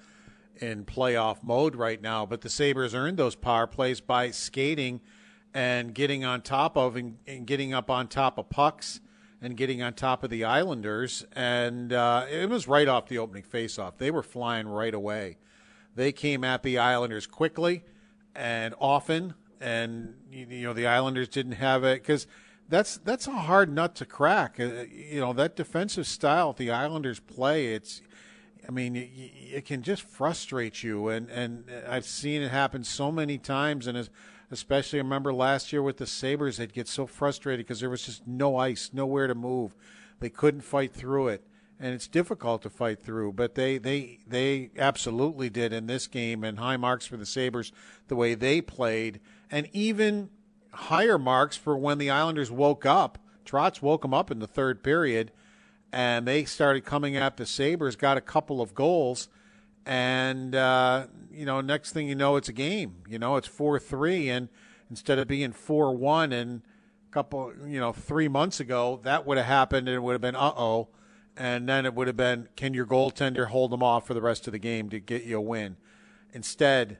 [0.58, 2.26] in playoff mode right now.
[2.26, 5.02] But the Sabres earned those power plays by skating
[5.54, 9.00] and getting on top of and, and getting up on top of pucks
[9.42, 11.26] and getting on top of the Islanders.
[11.34, 13.98] And uh, it was right off the opening faceoff.
[13.98, 15.38] They were flying right away.
[15.96, 17.84] They came at the Islanders quickly
[18.36, 22.28] and often, and you know the Islanders didn't have it because
[22.70, 24.60] that's that's a hard nut to crack.
[24.60, 27.74] Uh, you know that defensive style the Islanders play.
[27.74, 28.02] It's
[28.68, 29.10] I mean, it,
[29.54, 33.98] it, can just frustrate you, and and I've seen it happen so many times, and
[33.98, 34.10] as
[34.52, 38.06] especially I remember last year with the Sabres, they'd get so frustrated because there was
[38.06, 39.76] just no ice, nowhere to move.
[40.20, 41.44] They couldn't fight through it.
[41.80, 46.44] And it's difficult to fight through, but they, they they absolutely did in this game,
[46.44, 47.72] and high marks for the Sabres
[48.08, 49.20] the way they played,
[49.52, 50.32] and even
[50.72, 53.20] higher marks for when the Islanders woke up.
[53.46, 55.32] Trotz woke them up in the third period,
[55.94, 59.30] and they started coming at the Sabres, got a couple of goals,
[59.88, 62.98] and uh, you know, next thing you know, it's a game.
[63.08, 64.50] You know, it's four three, and
[64.90, 66.62] instead of being four one and
[67.10, 70.22] a couple, you know, three months ago, that would have happened, and it would have
[70.22, 70.90] been uh oh,
[71.38, 74.46] and then it would have been can your goaltender hold them off for the rest
[74.46, 75.78] of the game to get you a win?
[76.34, 76.98] Instead,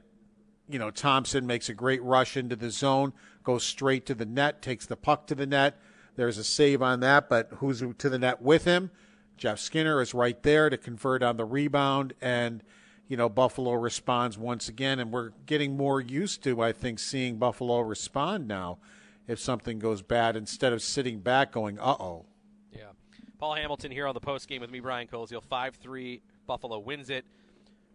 [0.66, 3.12] you know, Thompson makes a great rush into the zone,
[3.44, 5.78] goes straight to the net, takes the puck to the net.
[6.16, 8.90] There's a save on that, but who's to the net with him?
[9.36, 12.62] Jeff Skinner is right there to convert on the rebound and
[13.08, 17.38] you know, Buffalo responds once again, and we're getting more used to, I think, seeing
[17.38, 18.78] Buffalo respond now
[19.26, 22.26] if something goes bad instead of sitting back going, uh oh.
[22.70, 22.90] Yeah.
[23.38, 25.42] Paul Hamilton here on the post game with me, Brian Koziol.
[25.42, 27.24] 5 3, Buffalo wins it.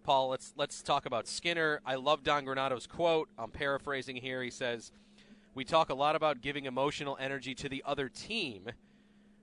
[0.04, 1.80] Paul, let's let's talk about Skinner.
[1.86, 3.30] I love Don Granato's quote.
[3.38, 4.43] I'm paraphrasing here.
[4.43, 4.91] He says,
[5.56, 8.67] "We talk a lot about giving emotional energy to the other team,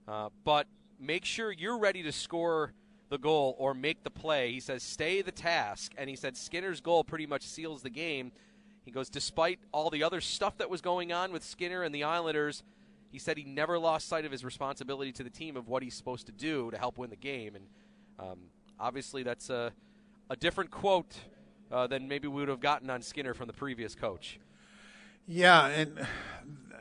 [0.07, 0.67] uh, but
[0.99, 2.75] make sure you're ready to score
[3.11, 4.53] the goal or make the play.
[4.53, 5.93] He says, stay the task.
[5.99, 8.33] And he said Skinner's goal pretty much seals the game.
[8.85, 12.05] He goes, despite all the other stuff that was going on with Skinner and the
[12.05, 12.63] Islanders,
[13.11, 15.95] he said he never lost sight of his responsibility to the team of what he's
[15.95, 17.57] supposed to do to help win the game.
[17.57, 17.67] And
[18.19, 18.39] um,
[18.79, 19.73] obviously, that's a,
[20.31, 21.17] a different quote
[21.71, 24.39] uh, than maybe we would have gotten on Skinner from the previous coach.
[25.27, 26.07] Yeah, and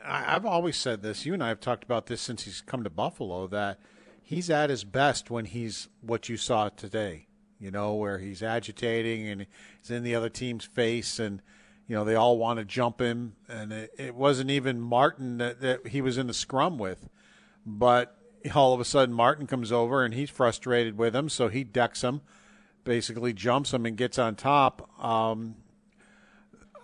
[0.04, 1.26] I've always said this.
[1.26, 3.80] You and I have talked about this since he's come to Buffalo that–
[4.30, 7.26] he's at his best when he's what you saw today.
[7.58, 9.46] You know, where he's agitating and
[9.82, 11.42] he's in the other team's face, and
[11.86, 13.34] you know they all want to jump him.
[13.48, 17.10] And it, it wasn't even Martin that, that he was in the scrum with,
[17.66, 18.16] but
[18.54, 22.02] all of a sudden Martin comes over and he's frustrated with him, so he decks
[22.02, 22.22] him,
[22.84, 24.88] basically jumps him and gets on top.
[25.04, 25.56] Um,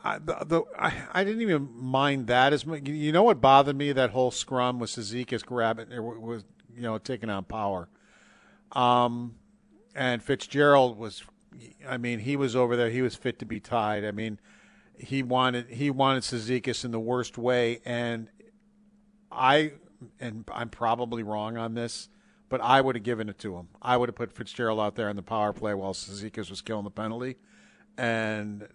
[0.04, 2.86] I, the, the, I, I, didn't even mind that as much.
[2.86, 5.88] You know what bothered me that whole scrum was Cizikas grabbing
[6.20, 6.44] was
[6.76, 7.88] you know, taking on power.
[8.72, 9.36] Um,
[9.94, 11.24] and Fitzgerald was,
[11.88, 12.90] I mean, he was over there.
[12.90, 14.04] He was fit to be tied.
[14.04, 14.38] I mean,
[14.98, 18.28] he wanted he wanted Cizikas in the worst way, and
[19.30, 19.72] I
[20.20, 22.08] and I'm probably wrong on this,
[22.48, 23.68] but I would have given it to him.
[23.80, 26.84] I would have put Fitzgerald out there in the power play while Cizikas was killing
[26.84, 27.36] the penalty,
[27.98, 28.68] and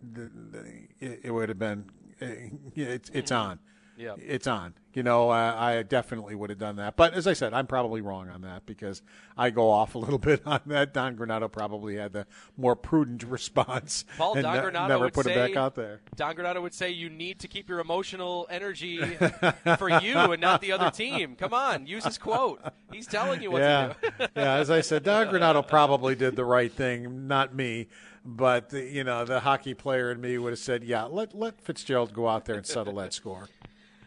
[0.00, 1.90] the, the, it, it would have been
[2.20, 3.58] it's it's on.
[3.96, 4.14] Yeah.
[4.18, 4.74] It's on.
[4.94, 6.96] You know, I, I definitely would have done that.
[6.96, 9.02] But as I said, I'm probably wrong on that because
[9.36, 10.94] I go off a little bit on that.
[10.94, 12.26] Don Granato probably had the
[12.56, 14.04] more prudent response.
[14.16, 16.00] Paul Don Granato never would put say, it back out there.
[16.14, 18.98] Don Granato would say you need to keep your emotional energy
[19.78, 21.34] for you and not the other team.
[21.36, 22.60] Come on, use his quote.
[22.92, 23.94] He's telling you what yeah.
[24.00, 24.26] to do.
[24.36, 27.88] yeah, as I said, Don Granato probably did the right thing, not me.
[28.24, 32.14] But you know, the hockey player in me would have said, "Yeah, let let Fitzgerald
[32.14, 33.48] go out there and settle that score."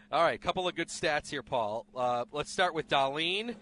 [0.10, 1.86] All right, a couple of good stats here, Paul.
[1.94, 3.56] Uh, let's start with Dahlin.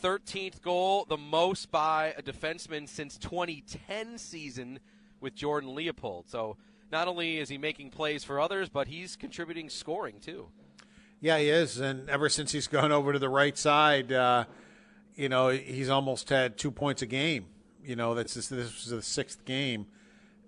[0.00, 4.78] 13th goal, the most by a defenseman since 2010 season
[5.20, 6.26] with Jordan Leopold.
[6.28, 6.56] So
[6.92, 10.46] not only is he making plays for others, but he's contributing scoring too.
[11.20, 14.44] Yeah, he is, and ever since he's gone over to the right side, uh,
[15.16, 17.46] you know, he's almost had two points a game.
[17.84, 19.86] You know, that's this, this was the sixth game,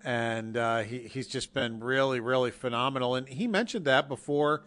[0.01, 3.15] and uh, he he's just been really, really phenomenal.
[3.15, 4.63] And he mentioned that before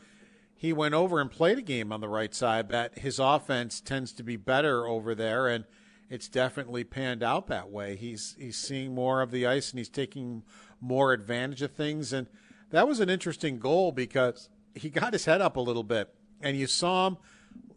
[0.64, 4.14] he went over and played a game on the right side that his offense tends
[4.14, 5.66] to be better over there, and
[6.09, 7.96] it's definitely panned out that way.
[7.96, 10.42] He's he's seeing more of the ice and he's taking
[10.81, 12.29] more advantage of things, and
[12.70, 16.57] that was an interesting goal because he got his head up a little bit, and
[16.57, 17.18] you saw him.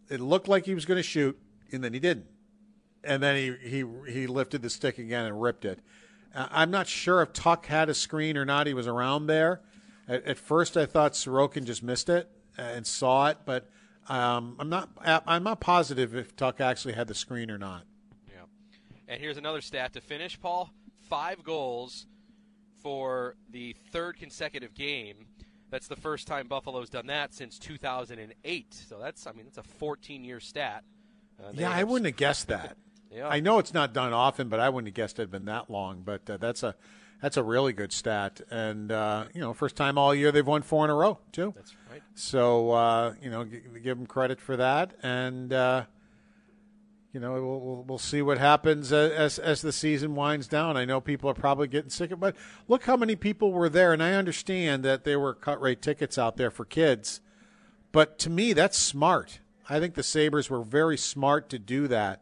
[0.08, 1.38] It looked like he was going to shoot,
[1.73, 2.28] and then he didn't,
[3.04, 5.82] and then he he he lifted the stick again and ripped it.
[6.34, 8.65] I'm not sure if Tuch had a screen or not.
[8.65, 9.60] He was around there.
[10.08, 13.70] At, at first, I thought Sorokin just missed it and saw it, but
[14.10, 17.84] um, I'm not I'm not positive if Tuch actually had the screen or not.
[18.30, 18.43] Yeah.
[19.08, 20.72] And here's another stat to finish, Paul.
[21.10, 22.08] Five goals
[22.82, 25.28] for the third consecutive game.
[25.70, 28.74] That's the first time Buffalo's done that since 2008.
[28.74, 30.84] So that's I mean that's a 14 year stat.
[31.39, 32.78] Uh, yeah, I wouldn't have guessed that.
[33.12, 33.28] Yeah.
[33.28, 35.70] I know it's not done often, but I wouldn't have guessed it had been that
[35.70, 36.02] long.
[36.04, 36.76] But uh, that's a
[37.21, 40.62] that's a really good stat, and uh, you know, first time all year they've won
[40.62, 41.53] four in a row too.
[41.56, 42.01] That's right.
[42.13, 45.86] So uh, you know, g- give them credit for that, and uh,
[47.13, 50.77] you know, we'll, we'll, we'll see what happens as as the season winds down.
[50.77, 52.36] I know people are probably getting sick of, but
[52.67, 56.19] look how many people were there, and I understand that there were cut rate tickets
[56.19, 57.21] out there for kids,
[57.91, 59.39] but to me, that's smart.
[59.67, 62.21] I think the Sabres were very smart to do that.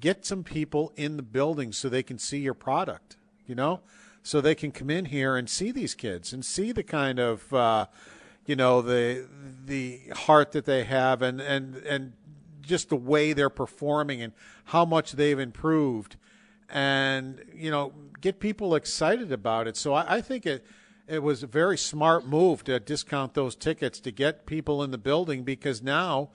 [0.00, 3.16] Get some people in the building so they can see your product.
[3.46, 3.80] You know,
[4.22, 7.52] so they can come in here and see these kids and see the kind of
[7.52, 7.86] uh,
[8.46, 9.28] you know the
[9.64, 12.12] the heart that they have and and and
[12.62, 14.32] just the way they're performing and
[14.66, 16.16] how much they've improved.
[16.70, 19.76] And you know get people excited about it.
[19.76, 20.66] So I, I think it
[21.06, 24.98] it was a very smart move to discount those tickets to get people in the
[24.98, 26.30] building because now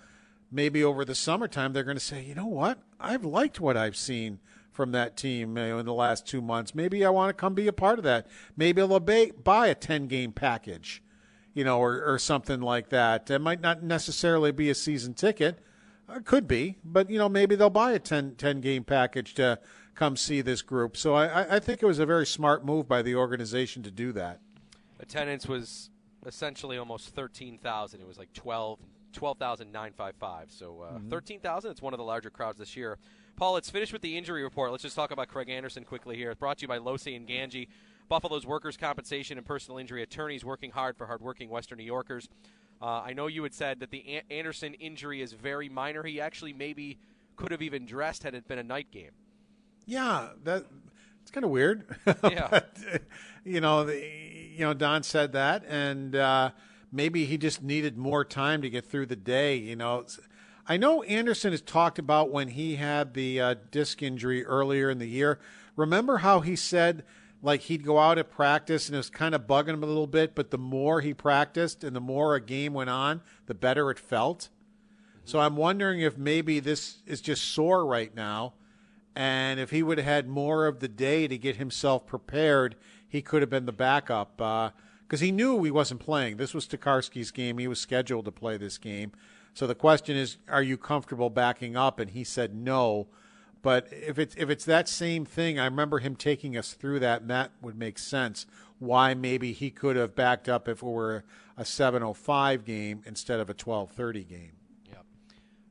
[0.51, 2.79] maybe over the summertime they're going to say you know what?
[2.99, 4.39] I've liked what I've seen
[4.73, 6.75] from that team you know, in the last two months.
[6.75, 8.27] Maybe I want to come be a part of that.
[8.57, 11.01] Maybe I'll buy, a 10 game package,
[11.53, 13.29] you know, or, or something like that.
[13.29, 15.59] It might not necessarily be a season ticket.
[16.13, 19.59] It could be, but, you know, maybe they'll buy a 10, 10 game package to
[19.95, 20.97] come see this group.
[20.97, 24.11] So I, I think it was a very smart move by the organization to do
[24.13, 24.39] that.
[24.99, 25.91] Attendance was
[26.25, 28.01] essentially almost 13,000.
[28.01, 28.79] It was like 12
[29.13, 30.51] 12,955.
[30.51, 31.09] So uh, Mhm.
[31.11, 31.69] 13,000.
[31.69, 32.97] It's one of the larger crowds this year.
[33.35, 34.71] Paul, let's finish with the injury report.
[34.71, 36.31] Let's just talk about Craig Anderson quickly here.
[36.31, 37.67] It's brought to you by Losi and Gangi,
[38.07, 42.29] Buffalo's workers' compensation and personal injury attorneys working hard for hardworking Western New Yorkers.
[42.81, 46.03] Uh, I know you had said that the A- Anderson injury is very minor.
[46.03, 46.99] He actually maybe
[47.35, 49.11] could have even dressed had it been a night game.
[49.85, 50.65] Yeah, that
[51.21, 51.85] it's kind of weird.
[52.23, 52.47] Yeah.
[52.51, 52.77] but,
[53.43, 56.51] you know, the, you know, Don said that, and uh,
[56.91, 59.55] maybe he just needed more time to get through the day.
[59.55, 60.05] You know,
[60.65, 64.97] I know Anderson has talked about when he had the uh, disc injury earlier in
[64.97, 65.39] the year.
[65.75, 67.03] Remember how he said
[67.41, 70.07] like he'd go out at practice and it was kind of bugging him a little
[70.07, 73.91] bit, but the more he practiced and the more a game went on, the better
[73.91, 74.47] it felt.
[75.25, 78.53] So I'm wondering if maybe this is just sore right now,
[79.15, 82.75] and if he would have had more of the day to get himself prepared,
[83.07, 86.37] he could have been the backup because he knew he wasn't playing.
[86.37, 89.13] This was Tokarski's game; he was scheduled to play this game.
[89.53, 91.99] So the question is, are you comfortable backing up?
[91.99, 93.07] And he said no.
[93.61, 97.21] But if it's if it's that same thing, I remember him taking us through that,
[97.21, 98.45] and that would make sense.
[98.79, 101.23] Why maybe he could have backed up if it were
[101.57, 104.51] a 7:05 game instead of a 12:30 game.
[104.89, 105.05] Yep.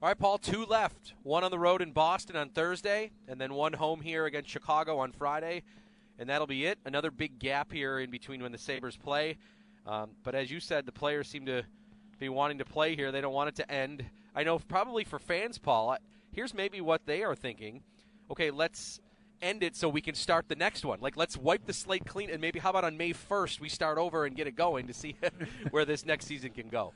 [0.01, 1.13] All right, Paul, two left.
[1.23, 4.99] One on the road in Boston on Thursday, and then one home here against Chicago
[4.99, 5.63] on Friday.
[6.19, 6.79] And that'll be it.
[6.87, 9.37] Another big gap here in between when the Sabres play.
[9.87, 11.65] Um, but as you said, the players seem to
[12.23, 13.13] be wanting to play here.
[13.13, 14.05] They don't want it to end.
[14.35, 15.97] I know probably for fans, Paul,
[16.31, 17.83] here's maybe what they are thinking.
[18.31, 19.01] Okay, let's
[19.43, 21.01] end it so we can start the next one.
[21.01, 23.99] Like, let's wipe the slate clean, and maybe how about on May 1st we start
[23.99, 25.17] over and get it going to see
[25.71, 26.93] where this next season can go.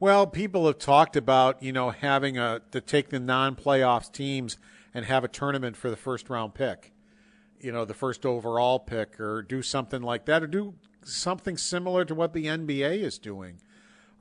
[0.00, 4.56] Well, people have talked about you know having a to take the non-playoffs teams
[4.94, 6.92] and have a tournament for the first round pick,
[7.60, 10.74] you know, the first overall pick, or do something like that, or do
[11.04, 13.60] something similar to what the NBA is doing.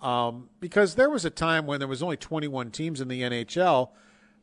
[0.01, 3.89] Um, because there was a time when there was only 21 teams in the NHL,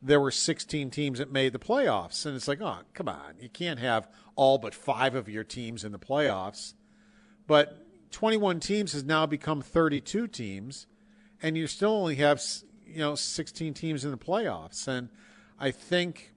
[0.03, 3.49] there were 16 teams that made the playoffs, and it's like, oh, come on, you
[3.49, 6.75] can't have all but five of your teams in the playoffs.
[7.47, 10.87] But 21 teams has now become 32 teams
[11.43, 12.43] and you still only have
[12.87, 14.89] you know 16 teams in the playoffs.
[14.89, 15.09] And
[15.59, 16.35] I think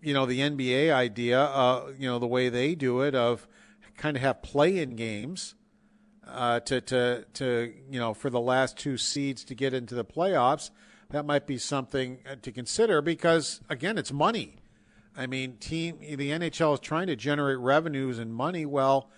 [0.00, 3.46] you know the NBA idea, uh, you know the way they do it, of
[3.96, 5.54] kind of have play-in games
[6.32, 10.04] uh, to to to you know for the last two seeds to get into the
[10.04, 10.70] playoffs.
[11.10, 14.56] That might be something uh, to consider because again, it's money.
[15.16, 18.64] I mean, team the NHL is trying to generate revenues and money.
[18.64, 19.10] Well,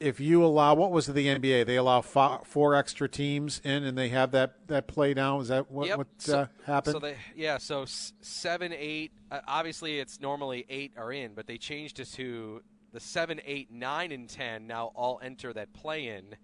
[0.00, 1.66] if you allow what was the NBA?
[1.66, 5.40] They allow four, four extra teams in, and they have that that play down.
[5.40, 5.98] Is that what, yep.
[5.98, 6.94] what so, uh, happened?
[6.94, 9.12] So they, yeah, so seven, eight.
[9.30, 12.62] Uh, obviously, it's normally eight are in, but they changed it to
[12.94, 14.68] the seven, eight, nine, and ten.
[14.68, 16.36] Now all enter that play in,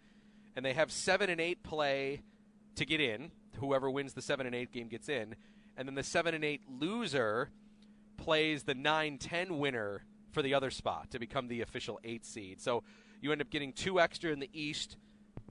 [0.56, 2.22] and they have seven and eight play
[2.74, 3.30] to get in.
[3.58, 5.36] Whoever wins the seven and eight game gets in,
[5.76, 7.50] and then the seven and eight loser
[8.16, 12.60] plays the nine, ten winner for the other spot to become the official eight seed.
[12.60, 12.82] So
[13.20, 14.96] you end up getting two extra in the East,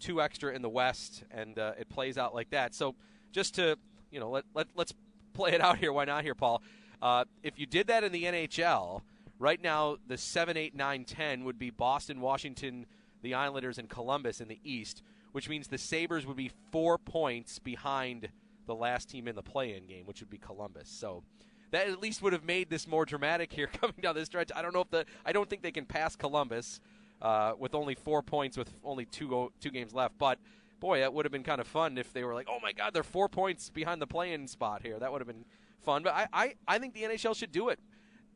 [0.01, 2.75] two extra in the West, and uh, it plays out like that.
[2.75, 2.95] So
[3.31, 3.77] just to
[4.11, 4.93] you know let, let let's
[5.33, 5.93] play it out here.
[5.93, 6.61] Why not here, Paul?
[7.01, 9.01] Uh, if you did that in the NHL,
[9.39, 12.85] right now the seven, eight, nine, ten would be Boston, Washington,
[13.23, 17.57] the Islanders, and Columbus in the East, which means the Sabres would be four points
[17.57, 18.29] behind
[18.67, 20.89] the last team in the play-in game, which would be Columbus.
[20.89, 21.23] So
[21.71, 24.51] that at least would have made this more dramatic here coming down this stretch.
[24.55, 26.79] I don't know if the I don't think they can pass Columbus
[27.21, 30.17] uh, with only four points with only two two games left.
[30.17, 30.39] But
[30.79, 32.93] boy, that would have been kind of fun if they were like, oh my God,
[32.93, 34.97] they're four points behind the play-in spot here.
[34.99, 35.45] That would have been
[35.81, 36.03] fun.
[36.03, 37.79] But I, I, I think the NHL should do it.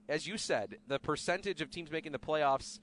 [0.09, 2.79] As you said, the percentage of teams making the playoffs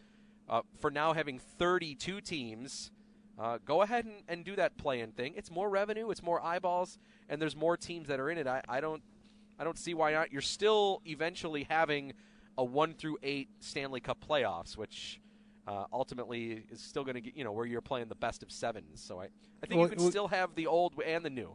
[0.48, 2.90] uh, for now having 32 teams.
[3.38, 5.32] Uh, go ahead and, and do that play-in thing.
[5.36, 6.98] It's more revenue, it's more eyeballs,
[7.28, 8.46] and there's more teams that are in it.
[8.46, 9.02] I, I don't,
[9.58, 10.32] I don't see why not.
[10.32, 12.12] You're still eventually having
[12.58, 15.20] a one through eight Stanley Cup playoffs, which
[15.66, 18.50] uh, ultimately is still going to get you know where you're playing the best of
[18.50, 19.00] sevens.
[19.00, 21.54] So I, I think well, you can well, still have the old and the new.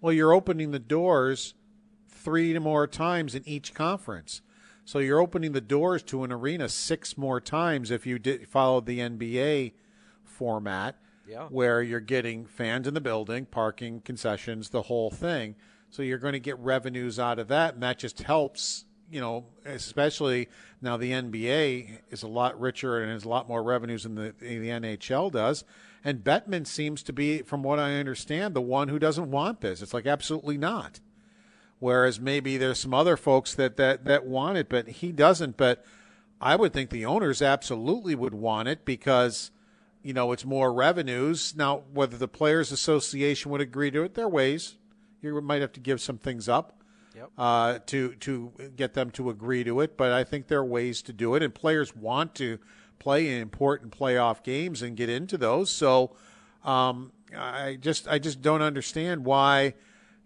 [0.00, 1.54] Well, you're opening the doors
[2.08, 4.42] three more times in each conference.
[4.88, 8.80] So you're opening the doors to an arena six more times if you did follow
[8.80, 9.74] the NBA
[10.24, 10.96] format,
[11.28, 11.44] yeah.
[11.50, 15.56] where you're getting fans in the building, parking, concessions, the whole thing.
[15.90, 19.44] So you're going to get revenues out of that, and that just helps you know,
[19.66, 20.48] especially
[20.80, 24.34] now the NBA is a lot richer and has a lot more revenues than the,
[24.38, 25.64] the NHL does.
[26.02, 29.82] And Bettman seems to be, from what I understand, the one who doesn't want this.
[29.82, 31.00] It's like absolutely not.
[31.80, 35.56] Whereas maybe there's some other folks that, that, that want it, but he doesn't.
[35.56, 35.84] But
[36.40, 39.50] I would think the owners absolutely would want it because,
[40.02, 41.54] you know, it's more revenues.
[41.56, 44.76] Now, whether the Players Association would agree to it, there are ways.
[45.20, 46.82] You might have to give some things up
[47.14, 47.30] yep.
[47.36, 49.96] uh, to to get them to agree to it.
[49.96, 52.58] But I think there are ways to do it, and players want to
[52.98, 55.70] play in important playoff games and get into those.
[55.70, 56.16] So
[56.64, 59.74] um, I just I just don't understand why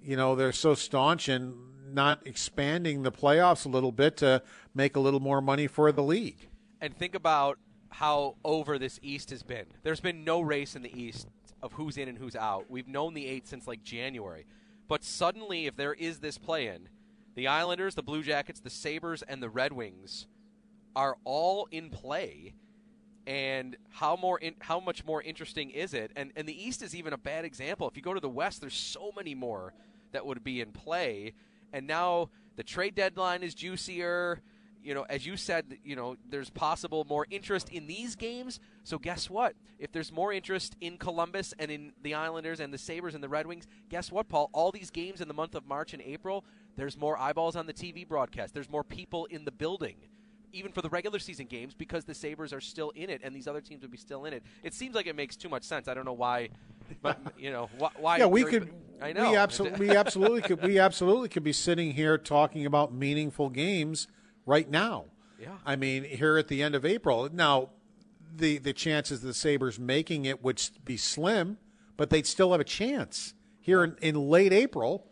[0.05, 1.55] you know they're so staunch in
[1.93, 4.43] not expanding the playoffs a little bit to
[4.75, 6.49] make a little more money for the league.
[6.81, 7.59] And think about
[7.91, 9.67] how over this East has been.
[9.83, 11.29] There's been no race in the East
[11.63, 12.67] of who's in and who's out.
[12.69, 14.47] We've known the eight since like January.
[14.89, 16.89] But suddenly, if there is this play in,
[17.35, 20.27] the Islanders, the Blue Jackets, the Sabres, and the Red Wings
[20.97, 22.55] are all in play.
[23.27, 26.11] And how more in, how much more interesting is it?
[26.17, 27.89] And and the East is even a bad example.
[27.89, 29.73] If you go to the West, there's so many more
[30.13, 31.35] that would be in play.
[31.73, 34.41] And now the trade deadline is juicier
[34.83, 38.59] you know, as you said, you know, there's possible more interest in these games.
[38.83, 39.55] So guess what?
[39.79, 43.29] If there's more interest in Columbus and in the Islanders and the Sabres and the
[43.29, 44.51] Red Wings, guess what, Paul?
[44.53, 46.45] All these games in the month of March and April,
[46.77, 48.55] there's more eyeballs on the TV broadcast.
[48.55, 49.97] There's more people in the building.
[50.55, 53.49] Even for the regular season games, because the Sabres are still in it, and these
[53.49, 54.43] other teams would be still in it.
[54.63, 55.89] It seems like it makes too much sense.
[55.89, 56.51] I don't know why,
[57.03, 57.91] but you know why.
[57.99, 58.73] why yeah, we could.
[59.01, 59.31] I know.
[59.31, 60.63] We absolutely, we absolutely could.
[60.63, 64.09] We absolutely could be sitting here talking about meaningful games
[64.47, 65.07] right now.
[65.41, 65.57] Yeah.
[65.67, 67.29] I mean, here at the end of April.
[67.33, 67.71] Now,
[68.35, 71.59] the the chances of the Sabres making it would be slim,
[71.97, 73.35] but they'd still have a chance.
[73.61, 75.07] Here in, in late April,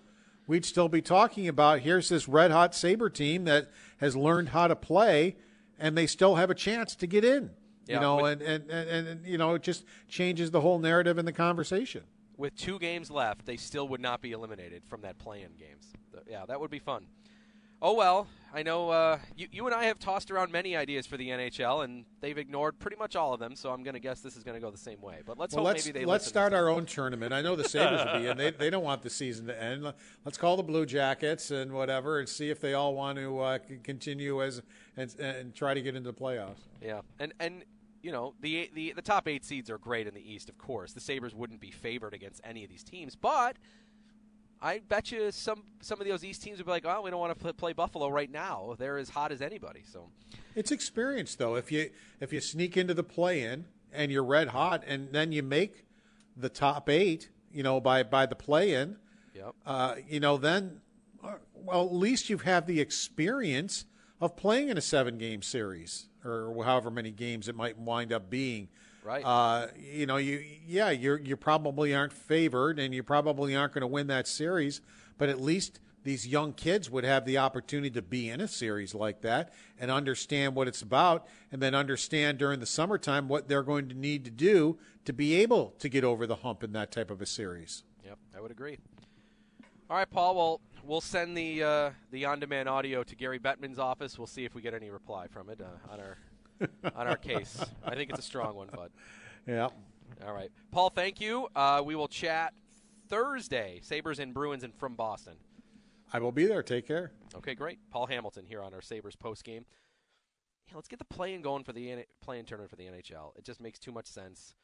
[0.47, 4.69] we'd still be talking about here's this red hot Sabre team that has learned how
[4.69, 5.37] to play,
[5.79, 7.51] and they still have a chance to get in.
[7.91, 10.79] Yeah, you know, with- and, and, and, and you know, it just changes the whole
[10.79, 12.03] narrative in the conversation.
[12.37, 15.93] With two games left, they still would not be eliminated from that play-in games.
[16.27, 17.07] Yeah, that would be fun.
[17.83, 21.17] Oh well, I know uh, you, you and I have tossed around many ideas for
[21.17, 23.57] the NHL, and they've ignored pretty much all of them.
[23.57, 25.21] So I'm going to guess this is going to go the same way.
[25.25, 27.33] But let's well, hope let's maybe they let's start our own tournament.
[27.33, 29.91] I know the Sabres will be, and they, they don't want the season to end.
[30.25, 33.59] Let's call the Blue Jackets and whatever, and see if they all want to uh,
[33.83, 34.61] continue as
[34.99, 36.61] and, and try to get into the playoffs.
[36.83, 37.65] Yeah, and and
[38.03, 40.93] you know the the the top eight seeds are great in the East, of course.
[40.93, 43.57] The Sabres wouldn't be favored against any of these teams, but
[44.63, 47.21] I bet you some some of those East teams would be like, oh, we don't
[47.21, 48.75] want to play, Buffalo right now.
[48.79, 49.83] They're as hot as anybody.
[49.91, 50.09] So
[50.55, 51.55] It's experience, though.
[51.57, 51.91] If you
[52.21, 55.87] if you sneak into the play-in and you're red hot, and then you make
[56.37, 58.97] the top eight, you know, by by the play-in,
[59.35, 59.55] Yep.
[59.65, 60.81] uh, you know, then
[61.25, 63.87] uh, well, at least you have the experience
[64.21, 68.69] of playing in a seven-game series or however many games it might wind up being.
[69.05, 69.25] Right.
[69.25, 73.83] Uh, you know, you yeah, you you probably aren't favored, and you probably aren't going
[73.83, 74.81] to win that series,
[75.17, 78.95] but at least these young kids would have the opportunity to be in a series
[78.95, 83.63] like that and understand what it's about, and then understand during the summertime what they're
[83.63, 86.91] going to need to do to be able to get over the hump in that
[86.91, 87.85] type of a series.
[88.05, 88.79] Yep, I would agree.
[89.91, 90.37] All right, Paul.
[90.37, 94.19] Well, we'll send the uh, the on-demand audio to Gary Bettman's office.
[94.19, 96.19] We'll see if we get any reply from it uh, on our
[96.95, 97.63] on our case.
[97.85, 98.91] I think it's a strong one, bud.
[99.47, 99.69] Yeah.
[100.27, 100.91] All right, Paul.
[100.91, 101.49] Thank you.
[101.55, 102.53] Uh, we will chat
[103.09, 103.81] Thursday.
[103.83, 105.35] Sabres and Bruins and from Boston.
[106.13, 106.63] I will be there.
[106.63, 107.13] Take care.
[107.37, 107.79] Okay, great.
[107.91, 109.65] Paul Hamilton here on our Sabres post game.
[110.69, 113.37] Yeah, let's get the play-in going for the N- play-in tournament for the NHL.
[113.37, 114.55] It just makes too much sense.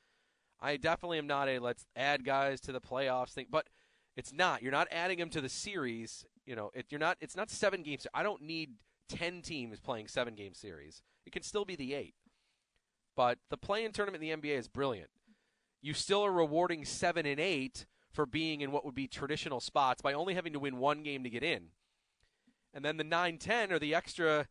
[0.61, 3.69] I definitely am not a let's add guys to the playoffs thing, but
[4.17, 4.63] it's not.
[4.63, 6.25] You're not adding them to the series.
[6.47, 7.17] You know, it, you're not.
[7.21, 8.07] It's not seven games.
[8.15, 8.71] I don't need
[9.09, 11.03] ten teams playing seven game series.
[11.27, 12.15] It can still be the eight.
[13.17, 15.11] But the play-in tournament in the NBA is brilliant.
[15.81, 20.03] You still are rewarding seven and eight for being in what would be traditional spots
[20.03, 21.69] by only having to win one game to get in.
[22.75, 24.49] And then the 9 10 are the extra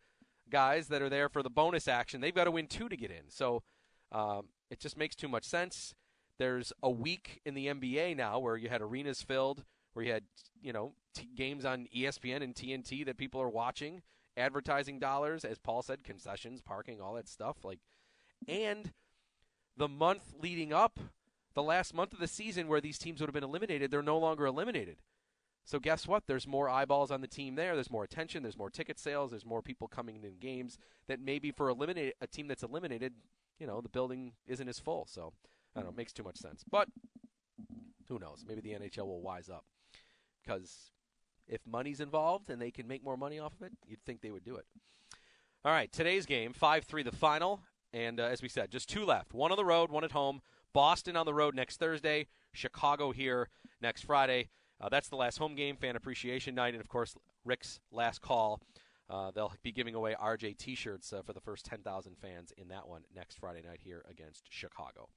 [0.49, 2.21] guys that are there for the bonus action.
[2.21, 3.29] They've got to win two to get in.
[3.29, 3.63] So
[4.11, 5.93] um, it just makes too much sense.
[6.37, 9.63] There's a week in the NBA now where you had arenas filled,
[9.93, 10.23] where you had
[10.61, 14.01] you know t- games on ESPN and TNT that people are watching,
[14.35, 17.63] advertising dollars, as Paul said, concessions, parking, all that stuff.
[17.63, 17.79] Like,
[18.47, 18.91] and
[19.77, 20.99] the month leading up,
[21.53, 24.17] the last month of the season where these teams would have been eliminated, they're no
[24.17, 24.97] longer eliminated.
[25.65, 26.27] So guess what?
[26.27, 27.73] There's more eyeballs on the team there.
[27.73, 28.43] There's more attention.
[28.43, 29.31] There's more ticket sales.
[29.31, 30.77] There's more people coming in games
[31.07, 33.13] that maybe for eliminate a team that's eliminated,
[33.57, 35.07] you know, the building isn't as full.
[35.09, 35.33] So
[35.75, 35.91] I don't know.
[35.91, 36.63] It makes too much sense.
[36.69, 36.87] But
[38.07, 38.45] who knows?
[38.47, 39.65] Maybe the NHL will wise up
[40.43, 40.91] because
[41.47, 44.31] if money's involved and they can make more money off of it, you'd think they
[44.31, 44.65] would do it.
[45.63, 47.61] All right, today's game, 5 3 the final.
[47.93, 50.41] And uh, as we said, just two left one on the road, one at home.
[50.73, 53.49] Boston on the road next Thursday, Chicago here
[53.81, 54.49] next Friday.
[54.81, 57.15] Uh, that's the last home game, fan appreciation night, and of course,
[57.45, 58.61] Rick's last call.
[59.09, 62.67] Uh, they'll be giving away RJ t shirts uh, for the first 10,000 fans in
[62.67, 65.07] that one next Friday night here against Chicago.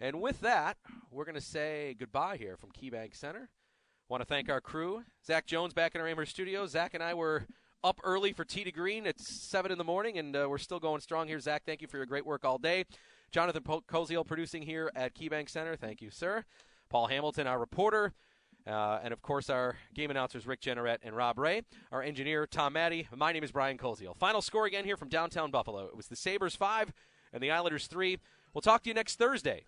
[0.00, 0.76] And with that,
[1.10, 3.48] we're going to say goodbye here from KeyBank Center.
[4.08, 5.02] Want to thank our crew.
[5.24, 6.66] Zach Jones back in our Amherst studio.
[6.66, 7.46] Zach and I were
[7.82, 10.80] up early for Tee to Green at 7 in the morning, and uh, we're still
[10.80, 11.38] going strong here.
[11.38, 12.84] Zach, thank you for your great work all day.
[13.30, 15.76] Jonathan Koziol producing here at KeyBank Center.
[15.76, 16.44] Thank you, sir.
[16.88, 18.12] Paul Hamilton, our reporter.
[18.66, 22.72] Uh, and of course, our game announcers Rick Jeanneret and Rob Ray, our engineer Tom
[22.72, 23.06] Maddy.
[23.14, 24.16] My name is Brian Koziol.
[24.16, 25.84] Final score again here from downtown Buffalo.
[25.86, 26.92] It was the Sabres five
[27.32, 28.18] and the Islanders three.
[28.54, 29.64] We'll talk to you next Thursday.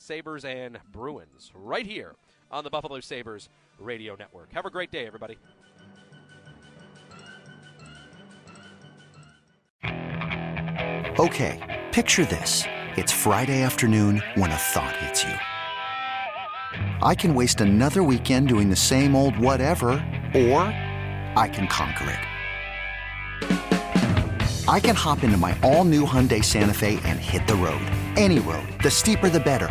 [0.00, 2.14] Sabres and Bruins right here
[2.50, 4.50] on the Buffalo Sabres Radio Network.
[4.54, 5.36] Have a great day, everybody.
[11.18, 12.64] Okay, picture this.
[12.96, 15.34] It's Friday afternoon when a thought hits you.
[17.02, 19.90] I can waste another weekend doing the same old whatever,
[20.34, 20.62] or
[21.36, 22.18] I can conquer it.
[24.66, 27.82] I can hop into my all new Hyundai Santa Fe and hit the road.
[28.16, 28.66] Any road.
[28.82, 29.70] The steeper, the better.